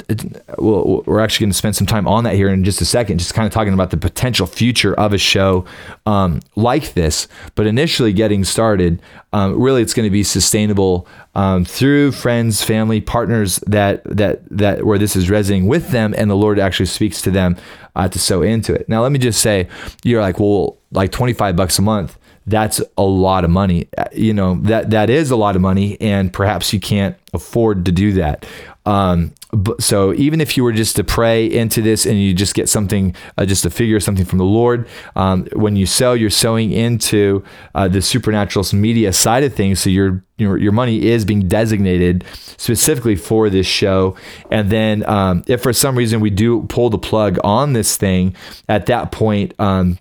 well, 0.59 1.03
we're 1.07 1.21
actually 1.21 1.45
going 1.45 1.53
to 1.53 1.59
spend 1.59 1.77
some 1.77 1.87
time 1.87 2.07
on 2.07 2.25
that 2.25 2.35
here 2.35 2.49
in 2.49 2.65
just 2.65 2.81
a 2.81 2.85
second 2.85 3.19
just 3.19 3.35
kind 3.35 3.47
of 3.47 3.53
talking 3.53 3.75
about 3.75 3.91
the 3.91 3.97
potential 3.97 4.47
future 4.47 4.95
of 4.95 5.13
a 5.13 5.19
show 5.19 5.65
um, 6.07 6.41
like 6.55 6.95
this. 6.95 7.27
But 7.55 7.67
initially 7.67 8.13
getting 8.13 8.45
started 8.45 9.01
um, 9.33 9.61
really 9.61 9.83
it's 9.83 9.95
going 9.95 10.07
to 10.07 10.11
be 10.11 10.23
sustainable 10.23 11.09
um, 11.35 11.65
through 11.65 12.13
friends 12.13 12.63
family 12.63 13.01
partners 13.01 13.57
that 13.67 14.05
that 14.05 14.43
that 14.49 14.87
where 14.87 14.99
this 14.99 15.17
is 15.17 15.29
resonating 15.29 15.67
with 15.67 15.91
them 15.91 16.15
and 16.17 16.31
the 16.31 16.37
Lord 16.37 16.59
actually 16.59 16.87
speaks 16.87 17.21
to 17.23 17.31
them 17.31 17.57
uh, 17.97 18.09
to 18.09 18.19
sow 18.19 18.43
into 18.43 18.74
it. 18.75 18.89
Now, 18.89 19.03
let 19.03 19.13
me 19.13 19.19
just 19.19 19.41
say, 19.41 19.69
you're 20.03 20.21
like, 20.21 20.39
well, 20.39 20.79
like 20.93 21.13
25 21.13 21.57
bucks 21.57 21.79
a 21.79 21.83
month. 21.83 22.19
That's 22.47 22.81
a 22.99 23.03
lot 23.03 23.45
of 23.45 23.51
money. 23.51 23.89
Uh, 23.97 24.05
you 24.13 24.35
know 24.35 24.57
that 24.65 24.91
that 24.91 25.09
is 25.09 25.31
a 25.31 25.37
lot 25.37 25.57
of 25.57 25.63
money, 25.63 25.99
and 25.99 26.31
perhaps 26.31 26.75
you 26.75 26.81
can't 26.81 27.17
afford 27.33 27.87
to 27.87 27.93
do 27.93 28.13
that. 28.13 28.45
Um, 28.85 29.33
so 29.79 30.15
even 30.15 30.41
if 30.41 30.57
you 30.57 30.65
were 30.65 30.73
just 30.73 30.97
to 30.97 31.05
pray 31.05 31.47
into 31.47 31.83
this 31.83 32.07
and 32.07 32.21
you 32.21 32.35
just 32.35 32.55
get 32.55 32.69
something, 32.69 33.15
uh, 33.39 33.45
just 33.45 33.65
a 33.65 33.71
figure, 33.71 34.01
something 34.01 34.25
from 34.25 34.39
the 34.39 34.45
Lord, 34.45 34.89
um, 35.17 35.47
when 35.55 35.77
you 35.77 35.87
sell, 35.87 36.17
you're 36.17 36.31
sowing 36.31 36.73
into 36.73 37.45
uh, 37.75 37.89
the 37.89 38.03
supernatural 38.03 38.65
media 38.73 39.13
side 39.13 39.45
of 39.45 39.55
things. 39.55 39.81
So 39.81 39.91
your, 39.91 40.25
your 40.37 40.59
your 40.59 40.73
money 40.73 41.07
is 41.07 41.25
being 41.25 41.47
designated 41.47 42.25
specifically 42.33 43.17
for 43.17 43.51
this 43.51 43.67
show. 43.67 44.17
And 44.51 44.71
then 44.71 45.09
um, 45.09 45.45
if 45.47 45.63
for 45.63 45.73
some 45.73 45.97
reason 45.97 46.21
we 46.21 46.31
do 46.31 46.63
pull 46.65 46.91
the 46.91 46.99
plug 46.99 47.39
on 47.45 47.73
this 47.73 47.97
thing, 47.97 48.35
at 48.69 48.87
that 48.87 49.13
point. 49.13 49.55
Um, 49.59 49.99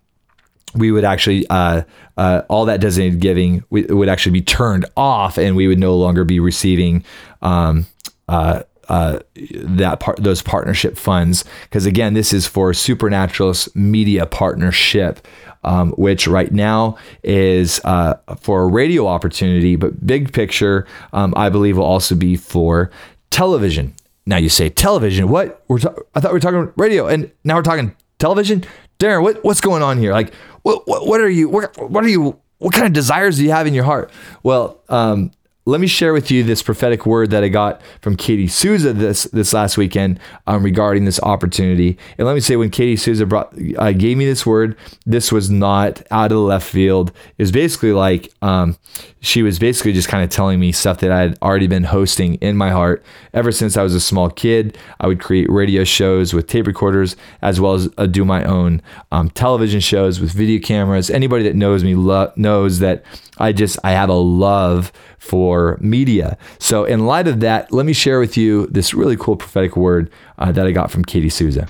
we 0.75 0.91
would 0.91 1.03
actually 1.03 1.45
uh, 1.51 1.83
uh, 2.17 2.41
all 2.49 2.65
that 2.65 2.81
designated 2.81 3.19
giving 3.19 3.63
would 3.69 4.09
actually 4.09 4.31
be 4.31 4.41
turned 4.41 4.85
off, 4.97 5.37
and 5.37 5.55
we 5.55 5.67
would 5.67 5.77
no 5.77 5.95
longer 5.95 6.23
be 6.23 6.39
receiving 6.39 7.03
um, 7.43 7.85
uh, 8.27 8.63
uh, 8.89 9.19
that 9.35 9.99
part 9.99 10.21
those 10.21 10.41
partnership 10.41 10.97
funds. 10.97 11.45
Because 11.63 11.85
again 11.85 12.13
this 12.13 12.33
is 12.33 12.47
for 12.47 12.73
supernaturalist 12.73 13.75
media 13.75 14.25
partnership 14.25 15.25
um, 15.65 15.91
which 15.91 16.27
right 16.27 16.51
now 16.51 16.97
is 17.23 17.79
uh, 17.85 18.15
for 18.39 18.63
a 18.63 18.67
radio 18.67 19.07
opportunity 19.07 19.75
but 19.75 20.05
big 20.05 20.33
picture 20.33 20.85
um, 21.13 21.33
i 21.37 21.47
believe 21.49 21.77
will 21.77 21.85
also 21.85 22.15
be 22.15 22.35
for 22.35 22.91
television. 23.33 23.95
Now 24.25 24.37
you 24.37 24.47
say 24.47 24.69
television 24.69 25.27
what? 25.27 25.63
We're 25.67 25.79
i 26.15 26.19
thought 26.19 26.31
we 26.31 26.35
were 26.35 26.39
talking 26.39 26.71
radio 26.77 27.07
and 27.07 27.31
now 27.43 27.55
we're 27.55 27.63
talking 27.63 27.95
television? 28.19 28.63
Darren 28.99 29.23
what, 29.23 29.43
what's 29.43 29.59
going 29.59 29.81
on 29.81 29.97
here? 29.97 30.13
Like 30.13 30.33
what, 30.61 30.87
what, 30.87 31.07
what 31.07 31.19
are 31.19 31.29
you 31.29 31.49
what, 31.49 31.75
what 31.77 32.03
are 32.05 32.09
you 32.09 32.39
what 32.59 32.73
kind 32.73 32.85
of 32.85 32.93
desires 32.93 33.37
do 33.37 33.43
you 33.43 33.51
have 33.51 33.67
in 33.67 33.73
your 33.73 33.83
heart? 33.83 34.11
Well 34.43 34.79
um, 34.87 35.31
let 35.65 35.79
me 35.79 35.87
share 35.87 36.13
with 36.13 36.29
you 36.29 36.43
this 36.43 36.61
prophetic 36.61 37.05
word 37.05 37.29
that 37.29 37.43
I 37.43 37.47
got 37.47 37.81
from 38.01 38.17
Katie 38.17 38.47
Souza 38.47 38.91
this 38.91 39.23
this 39.25 39.53
last 39.53 39.77
weekend 39.77 40.19
um, 40.45 40.63
regarding 40.63 41.05
this 41.05 41.21
opportunity. 41.21 41.97
And 42.17 42.27
let 42.27 42.33
me 42.33 42.41
say, 42.41 42.55
when 42.57 42.69
Katie 42.69 42.97
Souza 42.97 43.25
brought 43.25 43.53
uh, 43.77 43.93
gave 43.93 44.17
me 44.17 44.25
this 44.25 44.45
word, 44.45 44.75
this 45.05 45.31
was 45.31 45.49
not 45.49 46.01
out 46.11 46.31
of 46.31 46.37
the 46.37 46.43
left 46.43 46.69
field. 46.69 47.11
It 47.37 47.43
was 47.43 47.51
basically 47.51 47.93
like 47.93 48.33
um, 48.41 48.77
she 49.23 49.41
was 49.41 49.57
basically 49.57 49.93
just 49.93 50.09
kind 50.09 50.21
of 50.21 50.29
telling 50.29 50.59
me 50.59 50.73
stuff 50.73 50.99
that 50.99 51.09
I 51.09 51.21
had 51.21 51.37
already 51.41 51.65
been 51.65 51.85
hosting 51.85 52.35
in 52.35 52.57
my 52.57 52.71
heart 52.71 53.03
ever 53.33 53.53
since 53.53 53.77
I 53.77 53.81
was 53.81 53.95
a 53.95 54.01
small 54.01 54.29
kid. 54.29 54.77
I 54.99 55.07
would 55.07 55.21
create 55.21 55.49
radio 55.49 55.85
shows 55.85 56.33
with 56.33 56.47
tape 56.47 56.67
recorders 56.67 57.15
as 57.41 57.59
well 57.59 57.73
as 57.73 57.89
uh, 57.97 58.05
do 58.05 58.25
my 58.25 58.43
own 58.43 58.81
um, 59.13 59.29
television 59.29 59.79
shows 59.79 60.19
with 60.19 60.31
video 60.31 60.59
cameras. 60.59 61.09
Anybody 61.09 61.45
that 61.45 61.55
knows 61.55 61.85
me 61.85 61.95
lo- 61.95 62.33
knows 62.35 62.79
that 62.79 63.05
I 63.37 63.53
just 63.53 63.79
I 63.81 63.91
have 63.91 64.09
a 64.09 64.13
love 64.13 64.91
for 65.19 65.77
media. 65.79 66.37
So, 66.59 66.83
in 66.83 67.05
light 67.05 67.29
of 67.29 67.39
that, 67.39 67.71
let 67.71 67.85
me 67.85 67.93
share 67.93 68.19
with 68.19 68.35
you 68.35 68.67
this 68.67 68.93
really 68.93 69.15
cool 69.15 69.37
prophetic 69.37 69.77
word 69.77 70.11
uh, 70.37 70.51
that 70.51 70.67
I 70.67 70.71
got 70.71 70.91
from 70.91 71.05
Katie 71.05 71.29
Souza. 71.29 71.69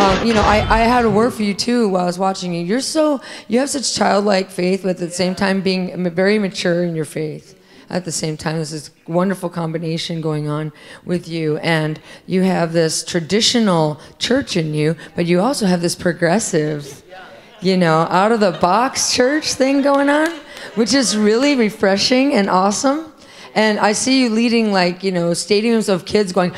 Um, 0.00 0.26
you 0.26 0.32
know, 0.32 0.40
I, 0.40 0.66
I 0.68 0.78
had 0.78 1.04
a 1.04 1.10
word 1.10 1.34
for 1.34 1.42
you 1.42 1.52
too 1.52 1.90
while 1.90 2.04
I 2.04 2.06
was 2.06 2.18
watching 2.18 2.54
you. 2.54 2.64
You're 2.64 2.80
so, 2.80 3.20
you 3.48 3.58
have 3.58 3.68
such 3.68 3.94
childlike 3.94 4.50
faith, 4.50 4.80
but 4.82 4.92
at 4.92 4.96
the 4.96 5.10
same 5.10 5.34
time 5.34 5.60
being 5.60 6.08
very 6.10 6.38
mature 6.38 6.84
in 6.84 6.96
your 6.96 7.04
faith. 7.04 7.58
At 7.90 8.06
the 8.06 8.12
same 8.12 8.38
time, 8.38 8.56
there's 8.56 8.70
this 8.70 8.90
wonderful 9.06 9.50
combination 9.50 10.22
going 10.22 10.48
on 10.48 10.72
with 11.04 11.28
you. 11.28 11.58
And 11.58 12.00
you 12.26 12.42
have 12.42 12.72
this 12.72 13.04
traditional 13.04 14.00
church 14.18 14.56
in 14.56 14.72
you, 14.72 14.96
but 15.16 15.26
you 15.26 15.40
also 15.40 15.66
have 15.66 15.82
this 15.82 15.94
progressive 15.94 17.02
you 17.60 17.76
know, 17.76 18.06
out 18.08 18.32
of 18.32 18.40
the 18.40 18.52
box 18.52 19.12
church 19.14 19.52
thing 19.52 19.82
going 19.82 20.08
on, 20.08 20.30
which 20.76 20.94
is 20.94 21.14
really 21.14 21.56
refreshing 21.56 22.32
and 22.32 22.48
awesome. 22.48 23.12
And 23.54 23.78
I 23.78 23.92
see 23.92 24.22
you 24.22 24.30
leading 24.30 24.72
like, 24.72 25.02
you 25.02 25.12
know, 25.12 25.32
stadiums 25.32 25.88
of 25.88 26.06
kids 26.06 26.32
going 26.32 26.54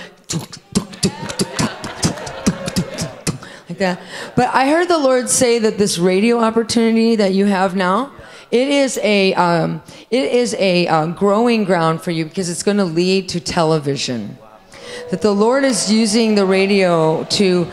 like 3.72 3.78
that. 3.78 4.00
But 4.36 4.48
I 4.54 4.68
heard 4.68 4.88
the 4.88 4.98
Lord 4.98 5.28
say 5.28 5.58
that 5.58 5.78
this 5.78 5.98
radio 5.98 6.38
opportunity 6.40 7.16
that 7.16 7.32
you 7.32 7.46
have 7.46 7.74
now, 7.74 8.12
it 8.50 8.68
is 8.68 8.98
a 9.02 9.32
um, 9.34 9.82
it 10.10 10.32
is 10.32 10.54
a 10.58 10.86
uh, 10.86 11.06
growing 11.06 11.64
ground 11.64 12.02
for 12.02 12.10
you 12.10 12.24
because 12.24 12.50
it's 12.50 12.62
going 12.62 12.76
to 12.76 12.84
lead 12.84 13.28
to 13.30 13.40
television 13.40 14.36
that 15.10 15.22
the 15.22 15.32
Lord 15.32 15.64
is 15.64 15.90
using 15.90 16.34
the 16.34 16.44
radio 16.44 17.24
to 17.24 17.66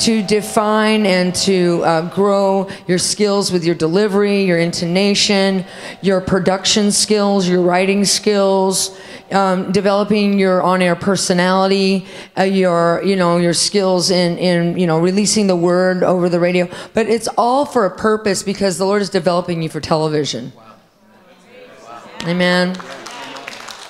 to 0.00 0.22
define 0.22 1.04
and 1.04 1.34
to 1.34 1.82
uh, 1.84 2.14
grow 2.14 2.68
your 2.86 2.98
skills 2.98 3.52
with 3.52 3.64
your 3.64 3.74
delivery, 3.74 4.44
your 4.44 4.58
intonation, 4.58 5.64
your 6.00 6.20
production 6.20 6.90
skills, 6.90 7.46
your 7.46 7.60
writing 7.60 8.04
skills, 8.04 8.98
um, 9.30 9.70
developing 9.72 10.38
your 10.38 10.62
on-air 10.62 10.96
personality, 10.96 12.06
uh, 12.38 12.42
your 12.42 13.02
you 13.04 13.14
know 13.14 13.36
your 13.36 13.54
skills 13.54 14.10
in 14.10 14.38
in 14.38 14.78
you 14.78 14.86
know 14.86 14.98
releasing 14.98 15.46
the 15.46 15.56
word 15.56 16.02
over 16.02 16.28
the 16.28 16.40
radio. 16.40 16.68
But 16.94 17.08
it's 17.08 17.28
all 17.36 17.66
for 17.66 17.84
a 17.84 17.94
purpose 17.94 18.42
because 18.42 18.78
the 18.78 18.86
Lord 18.86 19.02
is 19.02 19.10
developing 19.10 19.62
you 19.62 19.68
for 19.68 19.80
television. 19.80 20.52
Amen. 22.26 22.76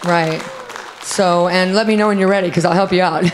Right. 0.05 0.60
So, 1.03 1.49
and 1.49 1.75
let 1.75 1.87
me 1.87 1.97
know 1.97 2.09
when 2.09 2.19
you're 2.19 2.29
ready 2.29 2.49
because 2.49 2.65
I'll 2.65 2.75
help 2.75 2.93
you 2.93 3.03
out. 3.03 3.25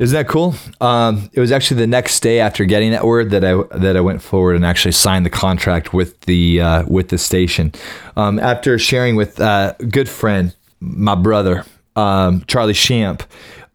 Isn't 0.00 0.16
that 0.16 0.26
cool? 0.28 0.54
Um, 0.80 1.30
it 1.32 1.40
was 1.40 1.52
actually 1.52 1.80
the 1.80 1.86
next 1.86 2.20
day 2.20 2.40
after 2.40 2.64
getting 2.64 2.90
that 2.90 3.04
word 3.04 3.30
that 3.30 3.44
I 3.44 3.62
that 3.78 3.96
I 3.96 4.00
went 4.00 4.22
forward 4.22 4.56
and 4.56 4.66
actually 4.66 4.92
signed 4.92 5.24
the 5.24 5.30
contract 5.30 5.94
with 5.94 6.20
the 6.22 6.60
uh, 6.60 6.84
with 6.86 7.08
the 7.08 7.18
station. 7.18 7.72
Um, 8.16 8.38
after 8.40 8.78
sharing 8.78 9.14
with 9.14 9.40
uh, 9.40 9.74
a 9.78 9.84
good 9.84 10.08
friend, 10.08 10.54
my 10.80 11.14
brother 11.14 11.64
um, 11.96 12.44
Charlie 12.48 12.74
Shamp, 12.74 13.22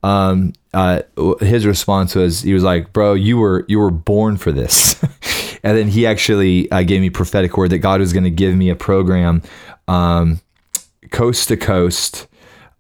um, 0.04 0.54
uh, 0.74 1.02
his 1.40 1.66
response 1.66 2.16
was 2.16 2.42
he 2.42 2.54
was 2.54 2.64
like, 2.64 2.92
"Bro, 2.92 3.14
you 3.14 3.38
were 3.38 3.66
you 3.68 3.80
were 3.80 3.92
born 3.92 4.38
for 4.38 4.52
this." 4.52 5.02
and 5.64 5.78
then 5.78 5.88
he 5.88 6.06
actually 6.06 6.70
uh, 6.72 6.84
gave 6.84 7.02
me 7.02 7.10
prophetic 7.10 7.58
word 7.58 7.72
that 7.72 7.80
God 7.80 8.00
was 8.00 8.14
going 8.14 8.24
to 8.24 8.30
give 8.30 8.56
me 8.56 8.70
a 8.70 8.76
program, 8.76 9.42
um, 9.88 10.40
coast 11.12 11.48
to 11.50 11.58
coast. 11.58 12.28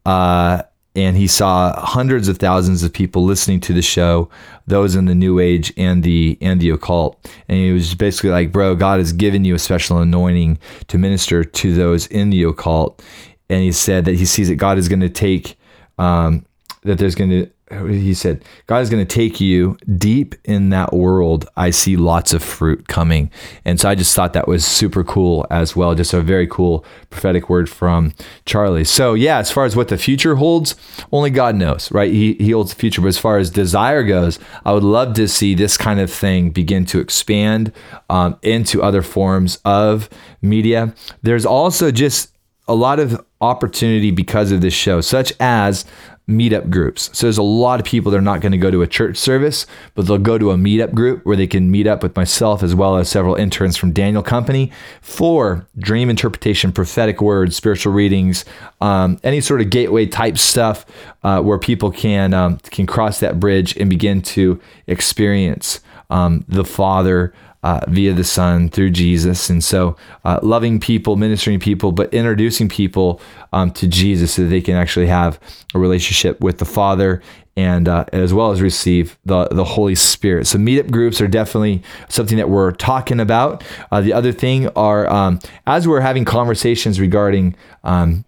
Uh, 0.06 0.64
and 0.96 1.16
he 1.16 1.28
saw 1.28 1.80
hundreds 1.80 2.28
of 2.28 2.38
thousands 2.38 2.84
of 2.84 2.92
people 2.92 3.24
listening 3.24 3.60
to 3.62 3.74
the 3.74 3.82
show, 3.82 4.30
those 4.68 4.96
in 4.96 5.06
the 5.06 5.16
new 5.16 5.40
age 5.40 5.72
and 5.78 6.04
the 6.04 6.38
and 6.42 6.60
the 6.60 6.70
occult. 6.72 7.32
And 7.48 7.58
he 7.58 7.72
was 7.72 7.96
basically 7.96 8.32
like, 8.32 8.52
"Bro, 8.52 8.76
God 8.76 9.00
has 9.00 9.14
given 9.14 9.46
you 9.46 9.56
a 9.56 9.60
special 9.60 10.00
anointing 10.00 10.58
to 10.88 10.98
minister 10.98 11.44
to 11.44 11.74
those 11.74 12.08
in 12.08 12.32
the 12.32 12.44
occult." 12.44 13.04
And 13.50 13.62
he 13.62 13.72
said 13.72 14.06
that 14.06 14.16
he 14.16 14.26
sees 14.26 14.50
that 14.50 14.56
God 14.56 14.78
is 14.78 14.90
going 14.90 15.00
to 15.00 15.10
take 15.10 15.58
um, 16.00 16.46
that 16.84 16.98
there's 16.98 17.16
going 17.16 17.30
to 17.30 17.50
he 17.72 18.14
said 18.14 18.44
god 18.68 18.80
is 18.80 18.90
going 18.90 19.06
to 19.06 19.16
take 19.16 19.40
you 19.40 19.78
deep 19.98 20.36
in 20.44 20.70
that 20.70 20.94
world. 20.94 21.48
I 21.56 21.70
see 21.70 21.96
lots 21.98 22.34
of 22.34 22.44
fruit 22.44 22.88
coming. 22.88 23.32
And 23.66 23.80
so 23.80 23.90
i 23.90 23.96
just 23.96 24.16
thought 24.16 24.34
that 24.34 24.48
was 24.48 24.66
super 24.66 25.04
cool 25.04 25.46
as 25.50 25.76
well. 25.76 25.96
Just 25.96 26.14
a 26.14 26.22
very 26.22 26.48
cool 26.48 26.86
prophetic 27.10 27.50
word 27.50 27.70
from 27.70 28.14
charlie. 28.46 28.84
So 28.84 29.14
yeah 29.14 29.38
as 29.38 29.52
far 29.52 29.66
as 29.66 29.76
what 29.76 29.88
the 29.88 29.98
future 29.98 30.36
holds 30.36 30.76
only 31.12 31.30
god 31.30 31.56
knows 31.56 31.92
right? 31.92 32.12
He, 32.12 32.34
he 32.34 32.52
holds 32.52 32.74
the 32.74 32.80
future. 32.80 33.02
But 33.02 33.10
as 33.10 33.18
far 33.18 33.38
as 33.38 33.50
desire 33.50 34.04
goes 34.04 34.40
i 34.66 34.72
would 34.72 34.84
love 34.84 35.14
to 35.16 35.28
see 35.28 35.54
this 35.56 35.78
kind 35.78 36.00
of 36.00 36.12
thing 36.12 36.50
begin 36.50 36.86
to 36.86 37.00
expand 37.00 37.72
um, 38.10 38.38
into 38.42 38.82
other 38.82 39.02
forms 39.02 39.60
of 39.66 40.10
media. 40.42 40.94
There's 41.22 41.46
also 41.46 41.92
just 41.92 42.36
a 42.68 42.76
lot 42.76 43.00
of 43.00 43.24
opportunity 43.42 44.12
because 44.12 44.52
of 44.52 44.62
this 44.62 44.74
show, 44.74 45.02
such 45.02 45.34
as 45.40 45.86
meetup 46.30 46.70
groups. 46.70 47.10
So 47.12 47.26
there's 47.26 47.38
a 47.38 47.44
lot 47.44 47.80
of 47.80 47.86
people 47.86 48.12
that 48.12 48.18
are 48.18 48.22
not 48.22 48.40
going 48.42 48.52
to 48.52 48.58
go 48.58 48.70
to 48.70 48.82
a 48.82 48.88
church 48.88 49.18
service, 49.18 49.66
but 49.96 50.06
they'll 50.06 50.18
go 50.18 50.38
to 50.38 50.52
a 50.52 50.56
meetup 50.56 50.94
group 50.94 51.26
where 51.26 51.36
they 51.36 51.48
can 51.48 51.72
meet 51.72 51.88
up 51.88 52.04
with 52.04 52.16
myself 52.16 52.62
as 52.62 52.76
well 52.76 52.98
as 52.98 53.10
several 53.10 53.36
interns 53.36 53.76
from 53.76 53.92
Daniel 53.92 54.22
Company 54.22 54.72
for 55.02 55.68
dream 55.78 56.10
interpretation, 56.10 56.72
prophetic 56.72 57.22
words, 57.22 57.56
spiritual 57.56 57.92
readings, 57.92 58.46
um, 58.80 59.20
any 59.24 59.42
sort 59.42 59.60
of 59.60 59.70
gateway 59.70 60.06
type 60.06 60.38
stuff 60.38 60.86
uh, 61.24 61.42
where 61.42 61.58
people 61.58 61.92
can 61.92 62.34
um, 62.34 62.58
can 62.58 62.86
cross 62.86 63.20
that 63.20 63.40
bridge 63.40 63.76
and 63.78 63.90
begin 63.90 64.22
to 64.22 64.62
experience 64.88 65.80
um, 66.10 66.46
the 66.48 66.64
Father 66.64 67.34
uh, 67.64 67.82
via 67.88 68.14
the 68.14 68.24
Son 68.24 68.70
through 68.70 68.92
Jesus. 68.92 69.50
And 69.50 69.64
so, 69.64 69.96
uh, 70.24 70.40
loving 70.42 70.80
people, 70.80 71.16
ministering 71.16 71.60
people, 71.60 71.92
but 71.92 72.14
introducing 72.14 72.70
people 72.70 73.22
um, 73.52 73.72
to 73.72 73.88
Jesus 73.88 74.34
so 74.34 74.44
that 74.44 74.50
they 74.50 74.62
can 74.62 74.76
actually 74.76 75.08
have 75.08 75.40
a 75.74 75.80
relationship 75.80 76.40
with 76.42 76.60
the 76.60 76.66
Father 76.66 77.22
and 77.58 77.90
uh, 77.90 78.06
as 78.14 78.34
well 78.34 78.52
as 78.52 78.62
receive 78.62 79.18
the, 79.26 79.46
the 79.50 79.66
Holy 79.66 79.96
Spirit. 79.96 80.48
So, 80.48 80.58
meetup 80.58 80.90
groups 80.90 81.20
are 81.20 81.28
definitely 81.28 81.84
something 82.08 82.38
that 82.38 82.50
we're 82.50 82.72
talking 82.72 83.20
about. 83.20 83.64
Uh, 83.92 84.02
the 84.02 84.14
other 84.14 84.32
thing 84.32 84.70
are 84.70 85.10
um, 85.10 85.40
as 85.68 85.88
we're 85.88 86.00
having 86.00 86.24
conversations 86.24 87.00
regarding 87.00 87.56
um, 87.84 88.24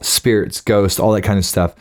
spirits, 0.00 0.60
ghosts, 0.60 0.98
all 0.98 1.12
that 1.12 1.22
kind 1.22 1.38
of 1.38 1.44
stuff. 1.44 1.74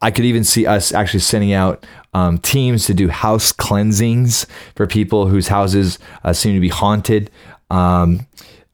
I 0.00 0.10
could 0.10 0.24
even 0.24 0.44
see 0.44 0.66
us 0.66 0.92
actually 0.92 1.20
sending 1.20 1.52
out 1.52 1.86
um, 2.14 2.38
teams 2.38 2.86
to 2.86 2.94
do 2.94 3.08
house 3.08 3.52
cleansings 3.52 4.46
for 4.74 4.86
people 4.86 5.28
whose 5.28 5.48
houses 5.48 5.98
uh, 6.24 6.32
seem 6.32 6.54
to 6.54 6.60
be 6.60 6.68
haunted. 6.68 7.30
Um, 7.70 8.26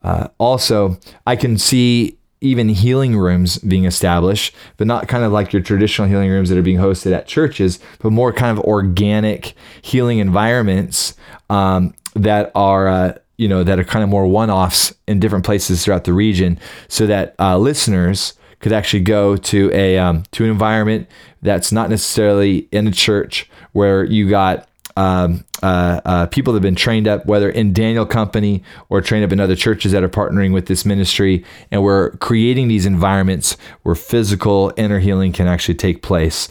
uh, 0.03 0.29
also, 0.39 0.99
I 1.27 1.37
can 1.37 1.59
see 1.59 2.19
even 2.41 2.69
healing 2.69 3.17
rooms 3.17 3.59
being 3.59 3.85
established, 3.85 4.55
but 4.77 4.87
not 4.87 5.07
kind 5.09 5.25
of 5.25 5.33
like 5.33 5.53
your 5.53 5.63
traditional 5.63 6.09
healing 6.09 6.31
rooms 6.31 6.49
that 6.49 6.59
are 6.59 6.63
being 6.63 6.79
hosted 6.79 7.13
at 7.13 7.27
churches, 7.27 7.79
but 8.01 8.11
more 8.11 8.33
kind 8.33 8.57
of 8.57 8.65
organic 8.65 9.55
healing 9.81 10.19
environments 10.19 11.15
um, 11.51 11.95
that 12.15 12.51
are. 12.55 12.89
Uh, 12.89 13.15
you 13.39 13.49
know 13.49 13.65
that 13.65 13.81
are 13.81 13.85
kind 13.85 14.05
of 14.05 14.09
more 14.09 14.27
one-offs 14.27 14.95
in 15.09 15.19
different 15.19 15.45
places 15.45 15.83
throughout 15.83 16.05
the 16.05 16.13
region, 16.13 16.61
so 16.87 17.09
that 17.09 17.35
uh, 17.41 17.59
listeners 17.59 18.35
could 18.63 18.73
actually 18.73 19.01
go 19.01 19.37
to 19.37 19.71
a 19.75 19.99
um, 19.99 20.23
to 20.31 20.45
an 20.45 20.51
environment 20.51 21.09
that's 21.43 21.73
not 21.73 21.91
necessarily 21.91 22.69
in 22.73 22.87
a 22.87 22.93
church 22.93 23.51
where 23.73 24.05
you 24.05 24.31
got 24.31 24.69
um, 24.97 25.45
uh, 25.63 26.01
uh, 26.05 26.27
people 26.27 26.53
that 26.53 26.59
have 26.59 26.63
been 26.63 26.75
trained 26.75 27.09
up, 27.09 27.27
whether 27.27 27.51
in 27.51 27.73
Daniel 27.73 28.07
Company 28.07 28.63
or 28.89 29.01
trained 29.01 29.25
up 29.25 29.33
in 29.33 29.41
other 29.41 29.57
churches 29.57 29.93
that 29.93 30.03
are 30.03 30.09
partnering 30.09 30.53
with 30.53 30.67
this 30.67 30.85
ministry, 30.85 31.45
and 31.71 31.83
we're 31.83 32.11
creating 32.17 32.69
these 32.69 32.87
environments 32.87 33.57
where 33.83 33.95
physical 33.95 34.73
inner 34.77 34.99
healing 34.99 35.33
can 35.33 35.47
actually 35.47 35.75
take 35.75 36.03
place. 36.03 36.49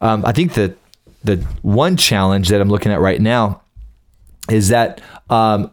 Um, 0.00 0.24
I 0.24 0.32
think 0.32 0.54
that 0.54 0.76
the 1.22 1.36
one 1.62 1.96
challenge 1.96 2.48
that 2.48 2.60
I'm 2.60 2.68
looking 2.68 2.92
at 2.92 3.00
right 3.00 3.20
now 3.20 3.62
is 4.50 4.68
that 4.68 5.00
um, 5.30 5.70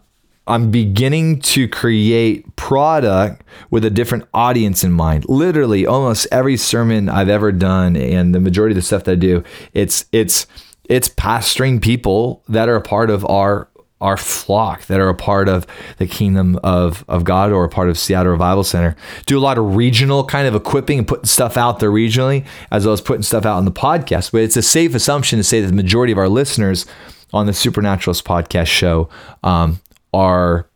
I'm 0.47 0.71
beginning 0.71 1.39
to 1.41 1.67
create 1.67 2.55
product 2.55 3.43
with 3.69 3.85
a 3.85 3.89
different 3.89 4.25
audience 4.33 4.83
in 4.83 4.91
mind. 4.91 5.25
Literally, 5.29 5.85
almost 5.85 6.27
every 6.31 6.57
sermon 6.57 7.09
I've 7.09 7.29
ever 7.29 7.51
done, 7.51 7.95
and 7.95 8.33
the 8.33 8.39
majority 8.39 8.73
of 8.73 8.77
the 8.77 8.81
stuff 8.81 9.03
that 9.03 9.11
I 9.13 9.15
do, 9.15 9.43
it's 9.73 10.05
it's 10.11 10.47
it's 10.85 11.09
pastoring 11.09 11.81
people 11.81 12.43
that 12.49 12.67
are 12.67 12.75
a 12.75 12.81
part 12.81 13.09
of 13.09 13.25
our 13.27 13.69
our 14.01 14.17
flock 14.17 14.83
that 14.87 14.99
are 14.99 15.09
a 15.09 15.15
part 15.15 15.47
of 15.47 15.67
the 15.97 16.07
kingdom 16.07 16.59
of, 16.63 17.05
of 17.07 17.23
God 17.23 17.51
or 17.51 17.63
a 17.63 17.69
part 17.69 17.87
of 17.87 17.99
Seattle 17.99 18.31
Revival 18.31 18.63
Center. 18.63 18.95
Do 19.27 19.37
a 19.37 19.39
lot 19.39 19.59
of 19.59 19.75
regional 19.75 20.25
kind 20.25 20.47
of 20.47 20.55
equipping 20.55 20.97
and 20.97 21.07
putting 21.07 21.25
stuff 21.25 21.55
out 21.55 21.79
there 21.79 21.91
regionally, 21.91 22.43
as 22.71 22.83
well 22.83 22.93
as 22.93 22.99
putting 22.99 23.21
stuff 23.21 23.45
out 23.45 23.57
on 23.57 23.65
the 23.65 23.71
podcast. 23.71 24.31
But 24.31 24.41
it's 24.41 24.57
a 24.57 24.63
safe 24.63 24.95
assumption 24.95 25.37
to 25.37 25.43
say 25.43 25.61
that 25.61 25.67
the 25.67 25.73
majority 25.73 26.11
of 26.11 26.17
our 26.17 26.29
listeners 26.29 26.87
on 27.31 27.45
the 27.45 27.53
Supernaturalist 27.53 28.25
podcast 28.25 28.67
show 28.67 29.07
um, 29.43 29.79
are 30.13 30.67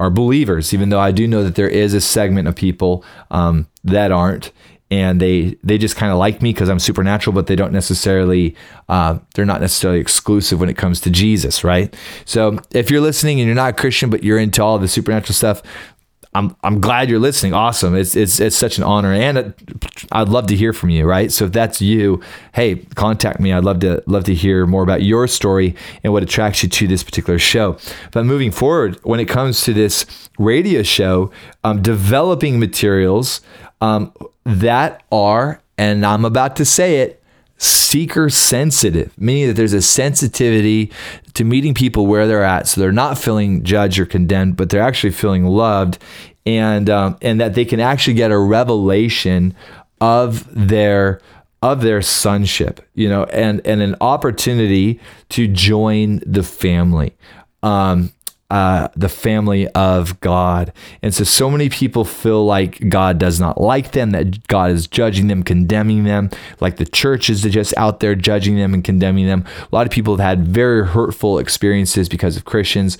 are 0.00 0.10
believers, 0.10 0.72
even 0.72 0.90
though 0.90 1.00
I 1.00 1.10
do 1.10 1.26
know 1.26 1.42
that 1.42 1.56
there 1.56 1.68
is 1.68 1.92
a 1.92 2.00
segment 2.00 2.46
of 2.46 2.54
people 2.54 3.04
um, 3.32 3.66
that 3.82 4.12
aren't, 4.12 4.52
and 4.90 5.20
they 5.20 5.56
they 5.64 5.76
just 5.76 5.96
kind 5.96 6.12
of 6.12 6.18
like 6.18 6.40
me 6.40 6.52
because 6.52 6.68
I'm 6.68 6.78
supernatural, 6.78 7.34
but 7.34 7.46
they 7.46 7.56
don't 7.56 7.72
necessarily 7.72 8.54
uh, 8.88 9.18
they're 9.34 9.44
not 9.44 9.60
necessarily 9.60 10.00
exclusive 10.00 10.60
when 10.60 10.68
it 10.68 10.76
comes 10.76 11.00
to 11.02 11.10
Jesus, 11.10 11.64
right? 11.64 11.94
So 12.24 12.58
if 12.72 12.90
you're 12.90 13.00
listening 13.00 13.40
and 13.40 13.46
you're 13.46 13.56
not 13.56 13.70
a 13.70 13.76
Christian, 13.76 14.08
but 14.08 14.22
you're 14.22 14.38
into 14.38 14.62
all 14.62 14.78
the 14.78 14.88
supernatural 14.88 15.34
stuff, 15.34 15.62
I'm 16.34 16.54
I'm 16.62 16.80
glad 16.80 17.08
you're 17.08 17.18
listening. 17.18 17.54
Awesome. 17.54 17.94
It's 17.94 18.14
it's 18.14 18.38
it's 18.38 18.56
such 18.56 18.78
an 18.78 18.84
honor, 18.84 19.12
and 19.12 19.54
I'd 20.12 20.28
love 20.28 20.46
to 20.48 20.56
hear 20.56 20.72
from 20.72 20.90
you. 20.90 21.06
Right. 21.06 21.32
So 21.32 21.46
if 21.46 21.52
that's 21.52 21.80
you, 21.80 22.22
hey, 22.52 22.76
contact 22.94 23.40
me. 23.40 23.52
I'd 23.52 23.64
love 23.64 23.80
to 23.80 24.02
love 24.06 24.24
to 24.24 24.34
hear 24.34 24.66
more 24.66 24.82
about 24.82 25.02
your 25.02 25.26
story 25.26 25.74
and 26.04 26.12
what 26.12 26.22
attracts 26.22 26.62
you 26.62 26.68
to 26.68 26.86
this 26.86 27.02
particular 27.02 27.38
show. 27.38 27.78
But 28.12 28.26
moving 28.26 28.50
forward, 28.50 28.98
when 29.04 29.20
it 29.20 29.26
comes 29.26 29.62
to 29.62 29.72
this 29.72 30.28
radio 30.38 30.82
show, 30.82 31.30
um, 31.64 31.82
developing 31.82 32.60
materials 32.60 33.40
um, 33.80 34.12
that 34.44 35.02
are, 35.10 35.62
and 35.76 36.04
I'm 36.04 36.24
about 36.24 36.56
to 36.56 36.64
say 36.64 37.00
it, 37.00 37.17
seeker 37.58 38.30
sensitive, 38.30 39.12
meaning 39.18 39.48
that 39.48 39.54
there's 39.54 39.72
a 39.72 39.82
sensitivity 39.82 40.90
to 41.34 41.44
meeting 41.44 41.74
people 41.74 42.06
where 42.06 42.26
they're 42.26 42.44
at. 42.44 42.68
So 42.68 42.80
they're 42.80 42.92
not 42.92 43.18
feeling 43.18 43.64
judged 43.64 43.98
or 43.98 44.06
condemned, 44.06 44.56
but 44.56 44.70
they're 44.70 44.82
actually 44.82 45.12
feeling 45.12 45.44
loved 45.44 45.98
and, 46.46 46.88
um, 46.88 47.18
and 47.20 47.40
that 47.40 47.54
they 47.54 47.64
can 47.64 47.80
actually 47.80 48.14
get 48.14 48.30
a 48.30 48.38
revelation 48.38 49.54
of 50.00 50.46
their 50.54 51.20
of 51.60 51.80
their 51.82 52.00
sonship, 52.00 52.80
you 52.94 53.08
know, 53.08 53.24
and 53.24 53.60
and 53.66 53.82
an 53.82 53.96
opportunity 54.00 55.00
to 55.30 55.48
join 55.48 56.22
the 56.24 56.42
family. 56.42 57.16
Um, 57.62 58.12
uh, 58.50 58.88
the 58.96 59.08
family 59.08 59.68
of 59.68 60.18
God. 60.20 60.72
And 61.02 61.14
so, 61.14 61.24
so 61.24 61.50
many 61.50 61.68
people 61.68 62.04
feel 62.04 62.44
like 62.46 62.88
God 62.88 63.18
does 63.18 63.38
not 63.38 63.60
like 63.60 63.92
them, 63.92 64.10
that 64.12 64.46
God 64.48 64.70
is 64.70 64.86
judging 64.86 65.26
them, 65.26 65.42
condemning 65.42 66.04
them, 66.04 66.30
like 66.60 66.76
the 66.76 66.86
church 66.86 67.28
is 67.28 67.42
just 67.42 67.76
out 67.76 68.00
there 68.00 68.14
judging 68.14 68.56
them 68.56 68.72
and 68.72 68.82
condemning 68.82 69.26
them. 69.26 69.44
A 69.70 69.74
lot 69.74 69.86
of 69.86 69.92
people 69.92 70.16
have 70.16 70.24
had 70.24 70.46
very 70.46 70.86
hurtful 70.86 71.38
experiences 71.38 72.08
because 72.08 72.36
of 72.36 72.46
Christians 72.46 72.96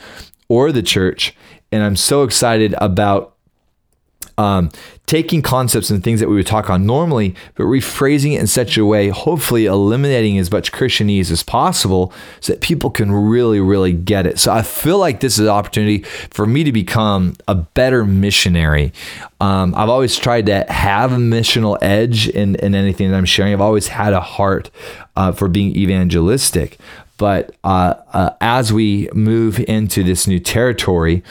or 0.49 0.71
the 0.71 0.83
church. 0.83 1.35
And 1.73 1.83
I'm 1.83 1.97
so 1.97 2.23
excited 2.23 2.75
about 2.79 3.35
um, 4.39 4.71
taking 5.07 5.43
concepts 5.43 5.91
and 5.91 6.03
things 6.03 6.21
that 6.21 6.29
we 6.29 6.37
would 6.37 6.47
talk 6.47 6.71
on 6.71 6.87
normally, 6.87 7.35
but 7.57 7.65
rephrasing 7.65 8.35
it 8.35 8.41
in 8.41 8.47
such 8.47 8.79
a 8.79 8.87
way, 8.87 9.09
hopefully 9.09 9.67
eliminating 9.67 10.39
as 10.39 10.51
much 10.51 10.71
Christianese 10.71 11.31
as 11.31 11.43
possible 11.43 12.13
so 12.41 12.53
that 12.53 12.61
people 12.61 12.89
can 12.89 13.11
really, 13.11 13.59
really 13.59 13.93
get 13.93 14.27
it. 14.27 14.39
So 14.39 14.53
I 14.53 14.63
feel 14.63 14.99
like 14.99 15.21
this 15.21 15.35
is 15.35 15.41
an 15.41 15.49
opportunity 15.49 16.05
for 16.31 16.47
me 16.47 16.63
to 16.63 16.73
become 16.73 17.35
a 17.49 17.57
better 17.57 18.05
missionary. 18.05 18.93
Um, 19.41 19.75
I've 19.75 19.89
always 19.89 20.17
tried 20.17 20.47
to 20.47 20.65
have 20.69 21.13
a 21.13 21.17
missional 21.17 21.77
edge 21.83 22.29
in, 22.29 22.55
in 22.57 22.75
anything 22.75 23.11
that 23.11 23.17
I'm 23.17 23.25
sharing. 23.25 23.53
I've 23.53 23.61
always 23.61 23.89
had 23.89 24.13
a 24.13 24.21
heart 24.21 24.71
uh, 25.17 25.33
for 25.33 25.49
being 25.49 25.75
evangelistic. 25.77 26.79
But 27.19 27.55
uh, 27.65 27.95
uh, 28.13 28.31
as 28.41 28.73
we 28.73 29.11
move 29.13 29.61
into 29.69 30.03
this 30.03 30.27
new 30.27 30.39
territory, 30.39 31.23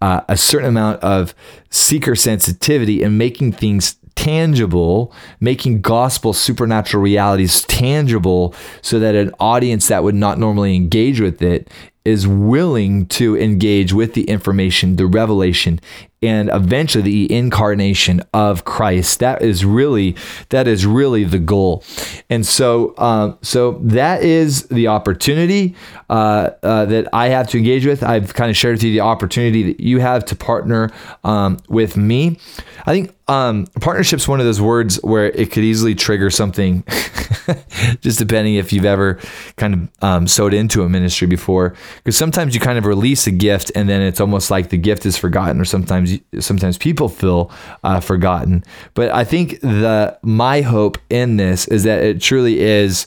uh, 0.00 0.22
a 0.28 0.36
certain 0.36 0.68
amount 0.68 1.02
of 1.02 1.34
seeker 1.70 2.16
sensitivity 2.16 3.02
and 3.02 3.16
making 3.16 3.52
things 3.52 3.96
tangible, 4.16 5.12
making 5.40 5.80
gospel 5.80 6.32
supernatural 6.32 7.02
realities 7.02 7.62
tangible 7.62 8.54
so 8.82 8.98
that 8.98 9.14
an 9.14 9.32
audience 9.38 9.88
that 9.88 10.02
would 10.02 10.14
not 10.14 10.38
normally 10.38 10.74
engage 10.74 11.20
with 11.20 11.42
it 11.42 11.70
is 12.04 12.28
willing 12.28 13.06
to 13.06 13.36
engage 13.36 13.92
with 13.92 14.14
the 14.14 14.24
information, 14.24 14.96
the 14.96 15.06
revelation, 15.06 15.80
and 16.24 16.50
eventually 16.52 17.02
the 17.02 17.32
incarnation 17.32 18.22
of 18.32 18.64
Christ. 18.64 19.20
That 19.20 19.42
is 19.42 19.64
really 19.64 20.16
that 20.50 20.66
is 20.66 20.86
really 20.86 21.24
the 21.24 21.38
goal, 21.38 21.84
and 22.30 22.46
so 22.46 22.94
um, 22.98 23.38
so 23.42 23.80
that 23.82 24.22
is 24.22 24.64
the 24.68 24.88
opportunity 24.88 25.74
uh, 26.10 26.50
uh, 26.62 26.84
that 26.86 27.08
I 27.12 27.28
have 27.28 27.48
to 27.48 27.58
engage 27.58 27.86
with. 27.86 28.02
I've 28.02 28.34
kind 28.34 28.50
of 28.50 28.56
shared 28.56 28.76
with 28.76 28.84
you 28.84 28.92
the 28.92 29.00
opportunity 29.00 29.62
that 29.64 29.80
you 29.80 30.00
have 30.00 30.24
to 30.26 30.36
partner 30.36 30.90
um, 31.24 31.58
with 31.68 31.96
me. 31.96 32.38
I 32.86 32.92
think 32.92 33.14
um, 33.26 33.66
partnership 33.80 34.18
is 34.18 34.28
one 34.28 34.40
of 34.40 34.46
those 34.46 34.60
words 34.60 34.96
where 35.02 35.26
it 35.26 35.50
could 35.50 35.64
easily 35.64 35.94
trigger 35.94 36.28
something, 36.28 36.84
just 38.00 38.18
depending 38.18 38.56
if 38.56 38.72
you've 38.72 38.84
ever 38.84 39.18
kind 39.56 39.74
of 39.74 39.88
um, 40.02 40.26
sewed 40.26 40.52
into 40.52 40.82
a 40.82 40.88
ministry 40.88 41.26
before. 41.26 41.74
Because 41.96 42.18
sometimes 42.18 42.54
you 42.54 42.60
kind 42.60 42.76
of 42.76 42.84
release 42.84 43.26
a 43.26 43.30
gift 43.30 43.72
and 43.74 43.88
then 43.88 44.02
it's 44.02 44.20
almost 44.20 44.50
like 44.50 44.68
the 44.68 44.76
gift 44.76 45.06
is 45.06 45.16
forgotten, 45.16 45.60
or 45.60 45.64
sometimes 45.64 46.13
sometimes 46.40 46.78
people 46.78 47.08
feel 47.08 47.50
uh, 47.82 48.00
forgotten. 48.00 48.64
But 48.94 49.10
I 49.10 49.24
think 49.24 49.60
the 49.60 50.18
my 50.22 50.60
hope 50.60 50.98
in 51.10 51.36
this 51.36 51.66
is 51.68 51.84
that 51.84 52.02
it 52.02 52.20
truly 52.20 52.60
is 52.60 53.06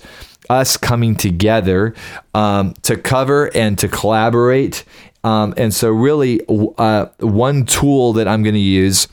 us 0.50 0.78
coming 0.78 1.16
together 1.16 1.94
um, 2.34 2.74
to 2.84 2.98
cover 2.98 3.56
and 3.56 3.78
to 3.80 3.88
collaborate. 3.88 4.84
Um, 5.24 5.54
and 5.58 5.74
so, 5.74 5.90
really, 5.90 6.42
uh, 6.78 7.08
one 7.20 7.66
tool 7.66 8.14
that 8.14 8.28
I'm 8.28 8.44
going 8.44 8.56
to 8.56 8.60
use. 8.60 9.08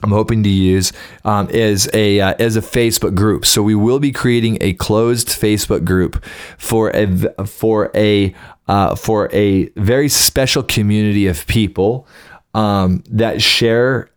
I'm 0.00 0.10
hoping 0.10 0.44
to 0.44 0.48
use 0.48 0.92
um, 1.24 1.50
is 1.50 1.90
a 1.92 2.20
uh, 2.20 2.34
as 2.38 2.54
a 2.54 2.60
Facebook 2.60 3.16
group. 3.16 3.44
So 3.44 3.64
we 3.64 3.74
will 3.74 3.98
be 3.98 4.12
creating 4.12 4.58
a 4.60 4.74
closed 4.74 5.26
Facebook 5.28 5.84
group 5.84 6.24
for 6.56 6.94
a 6.94 7.06
for 7.44 7.90
a 7.96 8.32
uh, 8.68 8.94
for 8.94 9.28
a 9.32 9.70
very 9.70 10.08
special 10.08 10.62
community 10.62 11.26
of 11.26 11.44
people 11.48 12.06
um, 12.54 13.02
that 13.10 13.42
share 13.42 14.10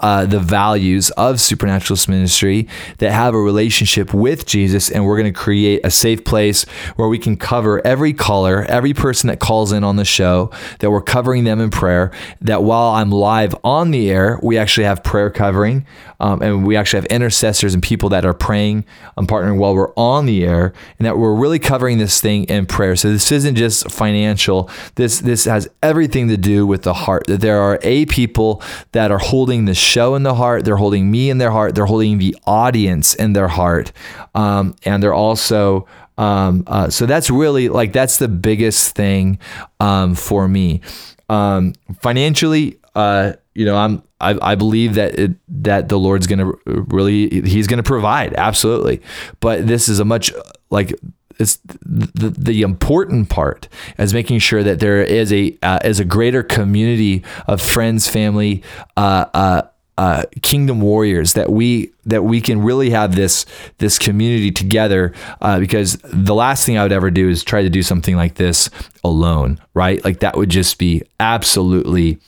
uh, 0.00 0.26
the 0.26 0.38
values 0.38 1.10
of 1.10 1.40
supernaturalist 1.40 2.08
ministry 2.08 2.68
that 2.98 3.12
have 3.12 3.34
a 3.34 3.40
relationship 3.40 4.14
with 4.14 4.46
Jesus, 4.46 4.90
and 4.90 5.04
we're 5.04 5.16
going 5.16 5.32
to 5.32 5.38
create 5.38 5.80
a 5.84 5.90
safe 5.90 6.24
place 6.24 6.64
where 6.96 7.08
we 7.08 7.18
can 7.18 7.36
cover 7.36 7.84
every 7.84 8.12
caller, 8.12 8.64
every 8.68 8.94
person 8.94 9.28
that 9.28 9.40
calls 9.40 9.72
in 9.72 9.82
on 9.82 9.96
the 9.96 10.04
show, 10.04 10.50
that 10.78 10.90
we're 10.90 11.02
covering 11.02 11.44
them 11.44 11.60
in 11.60 11.70
prayer. 11.70 12.12
That 12.40 12.62
while 12.62 12.94
I'm 12.94 13.10
live 13.10 13.54
on 13.64 13.90
the 13.90 14.08
air, 14.10 14.38
we 14.42 14.56
actually 14.56 14.84
have 14.84 15.02
prayer 15.02 15.30
covering, 15.30 15.84
um, 16.20 16.42
and 16.42 16.64
we 16.64 16.76
actually 16.76 17.00
have 17.00 17.06
intercessors 17.06 17.74
and 17.74 17.82
people 17.82 18.08
that 18.10 18.24
are 18.24 18.34
praying 18.34 18.84
and 19.16 19.26
partnering 19.26 19.58
while 19.58 19.74
we're 19.74 19.94
on 19.94 20.26
the 20.26 20.44
air, 20.44 20.72
and 20.98 21.06
that 21.06 21.18
we're 21.18 21.34
really 21.34 21.58
covering 21.58 21.98
this 21.98 22.20
thing 22.20 22.44
in 22.44 22.66
prayer. 22.66 22.94
So 22.94 23.10
this 23.10 23.32
isn't 23.32 23.56
just 23.56 23.90
financial. 23.90 24.70
This 24.94 25.20
this 25.20 25.44
has 25.46 25.68
everything 25.82 26.28
to 26.28 26.36
do 26.36 26.66
with 26.66 26.82
the 26.82 26.94
heart. 26.94 27.26
That 27.26 27.40
there 27.40 27.60
are 27.60 27.80
a 27.82 28.06
people 28.06 28.62
that 28.92 29.10
are 29.10 29.18
holding 29.18 29.55
holding 29.56 29.64
the 29.64 29.74
show 29.74 30.14
in 30.16 30.22
the 30.22 30.34
heart. 30.34 30.64
They're 30.64 30.76
holding 30.76 31.10
me 31.10 31.30
in 31.30 31.38
their 31.38 31.50
heart. 31.50 31.74
They're 31.74 31.86
holding 31.86 32.18
the 32.18 32.36
audience 32.46 33.14
in 33.14 33.32
their 33.32 33.48
heart. 33.48 33.90
Um, 34.34 34.74
and 34.84 35.02
they're 35.02 35.14
also, 35.14 35.86
um, 36.18 36.64
uh, 36.66 36.90
so 36.90 37.06
that's 37.06 37.30
really 37.30 37.70
like, 37.70 37.92
that's 37.92 38.18
the 38.18 38.28
biggest 38.28 38.94
thing 38.94 39.38
um, 39.80 40.14
for 40.14 40.46
me. 40.46 40.82
Um, 41.30 41.72
financially, 42.00 42.78
uh, 42.94 43.32
you 43.54 43.64
know, 43.64 43.76
I'm, 43.76 44.02
I, 44.20 44.52
I 44.52 44.54
believe 44.56 44.94
that 44.94 45.18
it, 45.18 45.36
that 45.62 45.88
the 45.88 45.98
Lord's 45.98 46.26
going 46.26 46.38
to 46.40 46.58
really, 46.66 47.40
he's 47.42 47.66
going 47.66 47.82
to 47.82 47.88
provide. 47.88 48.34
Absolutely. 48.34 49.00
But 49.40 49.66
this 49.66 49.88
is 49.88 50.00
a 50.00 50.04
much 50.04 50.32
like, 50.70 50.94
it's 51.38 51.56
the, 51.84 52.34
the 52.36 52.62
important 52.62 53.28
part 53.28 53.68
is 53.98 54.14
making 54.14 54.38
sure 54.38 54.62
that 54.62 54.80
there 54.80 55.02
is 55.02 55.32
a 55.32 55.56
uh, 55.62 55.78
is 55.84 56.00
a 56.00 56.04
greater 56.04 56.42
community 56.42 57.22
of 57.46 57.60
friends, 57.60 58.08
family, 58.08 58.62
uh, 58.96 59.26
uh, 59.34 59.62
uh, 59.98 60.24
kingdom 60.42 60.80
warriors 60.80 61.32
that 61.32 61.50
we 61.50 61.90
that 62.04 62.22
we 62.22 62.40
can 62.40 62.60
really 62.60 62.90
have 62.90 63.16
this 63.16 63.46
this 63.78 63.98
community 63.98 64.50
together 64.50 65.12
uh, 65.40 65.58
because 65.58 65.98
the 66.04 66.34
last 66.34 66.66
thing 66.66 66.76
I 66.76 66.82
would 66.82 66.92
ever 66.92 67.10
do 67.10 67.28
is 67.28 67.42
try 67.42 67.62
to 67.62 67.70
do 67.70 67.82
something 67.82 68.16
like 68.16 68.34
this 68.34 68.68
alone, 69.02 69.60
right? 69.74 70.04
Like 70.04 70.20
that 70.20 70.36
would 70.36 70.50
just 70.50 70.78
be 70.78 71.02
absolutely 71.18 72.18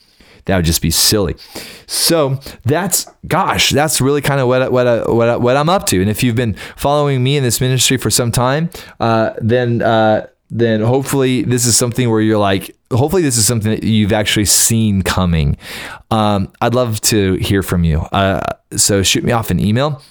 that 0.48 0.56
would 0.56 0.64
just 0.64 0.82
be 0.82 0.90
silly. 0.90 1.36
So 1.86 2.40
that's 2.64 3.06
gosh, 3.26 3.70
that's 3.70 4.00
really 4.00 4.22
kind 4.22 4.40
of 4.40 4.48
what 4.48 4.72
what 4.72 5.14
what 5.14 5.40
what 5.40 5.56
I'm 5.56 5.68
up 5.68 5.86
to. 5.86 6.00
And 6.00 6.10
if 6.10 6.22
you've 6.22 6.34
been 6.34 6.54
following 6.76 7.22
me 7.22 7.36
in 7.36 7.42
this 7.42 7.60
ministry 7.60 7.98
for 7.98 8.10
some 8.10 8.32
time, 8.32 8.70
uh, 8.98 9.34
then 9.40 9.82
uh, 9.82 10.26
then 10.50 10.80
hopefully 10.80 11.42
this 11.42 11.66
is 11.66 11.76
something 11.76 12.10
where 12.10 12.22
you're 12.22 12.38
like, 12.38 12.74
hopefully 12.90 13.22
this 13.22 13.36
is 13.36 13.46
something 13.46 13.70
that 13.70 13.84
you've 13.84 14.12
actually 14.12 14.46
seen 14.46 15.02
coming. 15.02 15.58
Um, 16.10 16.50
I'd 16.62 16.74
love 16.74 17.00
to 17.02 17.34
hear 17.34 17.62
from 17.62 17.84
you. 17.84 18.00
Uh, 18.00 18.40
so 18.74 19.02
shoot 19.02 19.24
me 19.24 19.32
off 19.32 19.50
an 19.50 19.60
email 19.60 20.02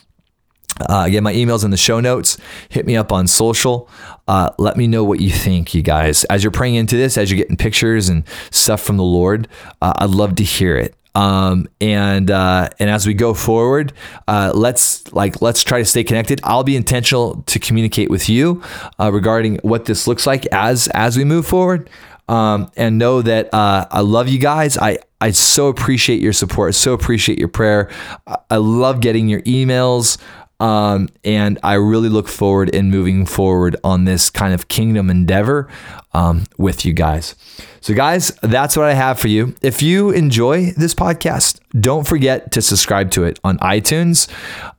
uh, 0.82 1.04
again, 1.06 1.24
my 1.24 1.34
email's 1.34 1.63
in 1.63 1.72
the 1.72 1.78
show 1.78 2.00
notes. 2.00 2.38
Hit 2.70 2.86
me 2.86 2.96
up 2.96 3.12
on 3.12 3.28
social. 3.28 3.90
Uh, 4.28 4.52
let 4.58 4.78
me 4.78 4.88
know 4.88 5.04
what 5.04 5.20
you 5.20 5.32
think, 5.32 5.74
you 5.74 5.82
guys. 5.82 6.24
As 6.26 6.44
you're 6.44 6.52
praying 6.52 6.76
into 6.76 6.98
this, 6.98 7.18
as 7.18 7.32
you're 7.32 7.38
getting 7.38 7.58
pictures 7.58 8.10
and 8.10 8.24
stuff 8.52 8.82
from 8.82 8.98
the 8.98 9.04
Lord, 9.04 9.48
uh, 9.82 9.94
I'd 9.98 10.10
love 10.10 10.36
to 10.36 10.44
hear 10.44 10.78
it. 10.78 10.94
Um, 11.16 11.68
and 11.82 12.30
uh, 12.30 12.70
and 12.80 12.92
as 12.92 13.08
we 13.08 13.16
go 13.16 13.34
forward, 13.34 13.92
uh, 14.28 14.52
let's 14.54 15.12
like 15.13 15.42
let's 15.42 15.63
try 15.63 15.80
to 15.80 15.86
stay 15.86 16.04
connected. 16.04 16.40
I'll 16.44 16.63
be 16.63 16.76
intentional 16.76 17.42
to 17.48 17.58
communicate 17.58 18.12
with 18.12 18.30
you 18.30 18.62
uh, 19.00 19.12
regarding 19.12 19.58
what 19.63 19.86
this 19.86 20.06
looks 20.06 20.28
like 20.28 20.46
as 20.52 20.88
as 20.90 21.18
we 21.18 21.24
move 21.24 21.48
forward. 21.48 21.90
Um, 22.30 22.70
and 22.76 22.98
know 22.98 23.22
that 23.22 23.52
uh, 23.54 23.88
I 23.90 24.02
love 24.02 24.28
you 24.28 24.38
guys. 24.38 24.78
I 24.78 25.00
I 25.20 25.32
so 25.32 25.70
appreciate 25.70 26.22
your 26.22 26.34
support. 26.34 26.76
So 26.76 26.94
appreciate 26.94 27.40
your 27.40 27.48
prayer. 27.48 27.90
I 28.52 28.58
love 28.58 29.02
getting 29.02 29.28
your 29.28 29.42
emails. 29.42 30.20
Um, 30.60 31.10
and 31.24 31.60
I 31.62 31.74
really 31.76 32.10
look 32.10 32.28
forward 32.28 32.70
in 32.70 32.89
moving 32.89 33.26
forward 33.26 33.76
on 33.84 34.06
this 34.06 34.30
kind 34.30 34.54
of 34.54 34.67
kingdom 34.67 35.10
endeavor 35.10 35.70
um, 36.13 36.46
with 36.58 36.84
you 36.84 36.93
guys. 36.93 37.36
So, 37.82 37.93
guys, 37.93 38.32
that's 38.41 38.76
what 38.76 38.88
I 38.88 38.93
have 38.93 39.20
for 39.20 39.28
you. 39.28 39.56
If 39.62 39.82
you 39.84 40.10
enjoy 40.10 40.72
this 40.72 40.96
podcast, 40.96 41.60
don't 41.80 42.08
forget 42.08 42.52
to 42.54 42.62
subscribe 42.62 43.12
to 43.12 43.24
it 43.24 43.39
on 43.43 43.60
iTunes 43.60 44.28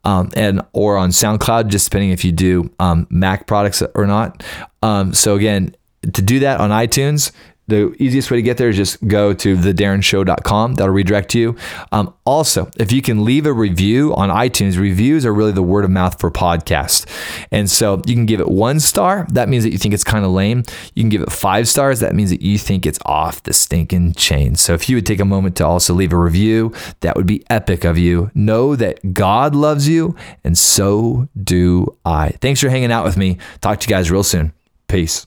um, 0.04 0.30
and 0.34 0.62
or 0.72 0.96
on 0.96 1.10
SoundCloud, 1.10 1.68
just 1.68 1.90
depending 1.90 2.10
if 2.10 2.24
you 2.24 2.32
do 2.32 2.70
um, 2.80 3.06
Mac 3.08 3.46
products 3.46 3.82
or 3.94 4.06
not. 4.06 4.42
Um, 4.82 5.14
so, 5.14 5.36
again, 5.36 5.76
to 6.02 6.22
do 6.22 6.40
that 6.40 6.60
on 6.60 6.70
iTunes, 6.70 7.30
the 7.68 7.94
easiest 8.02 8.30
way 8.30 8.38
to 8.38 8.42
get 8.42 8.56
there 8.56 8.70
is 8.70 8.76
just 8.76 9.06
go 9.06 9.32
to 9.34 9.56
thedarrenshow.com. 9.56 10.74
That'll 10.74 10.92
redirect 10.92 11.34
you. 11.34 11.56
Um, 11.92 12.14
also, 12.24 12.70
if 12.78 12.90
you 12.92 13.02
can 13.02 13.24
leave 13.24 13.46
a 13.46 13.52
review 13.52 14.14
on 14.14 14.30
iTunes, 14.30 14.78
reviews 14.78 15.24
are 15.24 15.32
really 15.32 15.52
the 15.52 15.62
word 15.62 15.84
of 15.84 15.90
mouth 15.90 16.18
for 16.18 16.30
podcasts. 16.30 17.06
And 17.52 17.70
so 17.70 18.02
you 18.06 18.14
can 18.14 18.26
give 18.26 18.40
it 18.40 18.48
one 18.48 18.80
star. 18.80 19.26
That 19.30 19.48
means 19.48 19.64
that 19.64 19.70
you 19.70 19.78
think 19.78 19.94
it's 19.94 20.04
kind 20.04 20.24
of 20.24 20.30
lame. 20.30 20.64
You 20.94 21.02
can 21.02 21.10
give 21.10 21.22
it 21.22 21.30
five 21.30 21.68
stars. 21.68 22.00
That 22.00 22.14
means 22.14 22.30
that 22.30 22.42
you 22.42 22.58
think 22.58 22.86
it's 22.86 22.98
off 23.04 23.42
the 23.42 23.52
stinking 23.52 24.14
chain. 24.14 24.56
So 24.56 24.72
if 24.72 24.88
you 24.88 24.96
would 24.96 25.06
take 25.06 25.20
a 25.20 25.24
moment 25.24 25.56
to 25.56 25.66
also 25.66 25.92
leave 25.92 26.12
a 26.12 26.16
review, 26.16 26.72
that 27.00 27.16
would 27.16 27.26
be 27.26 27.44
epic 27.50 27.84
of 27.84 27.98
you. 27.98 28.30
Know 28.34 28.76
that 28.76 29.12
God 29.12 29.54
loves 29.54 29.88
you, 29.88 30.16
and 30.42 30.56
so 30.56 31.28
do 31.42 31.96
I. 32.04 32.30
Thanks 32.40 32.60
for 32.60 32.68
hanging 32.68 32.92
out 32.92 33.04
with 33.04 33.16
me. 33.16 33.38
Talk 33.60 33.80
to 33.80 33.88
you 33.88 33.94
guys 33.94 34.10
real 34.10 34.22
soon. 34.22 34.52
Peace. 34.86 35.26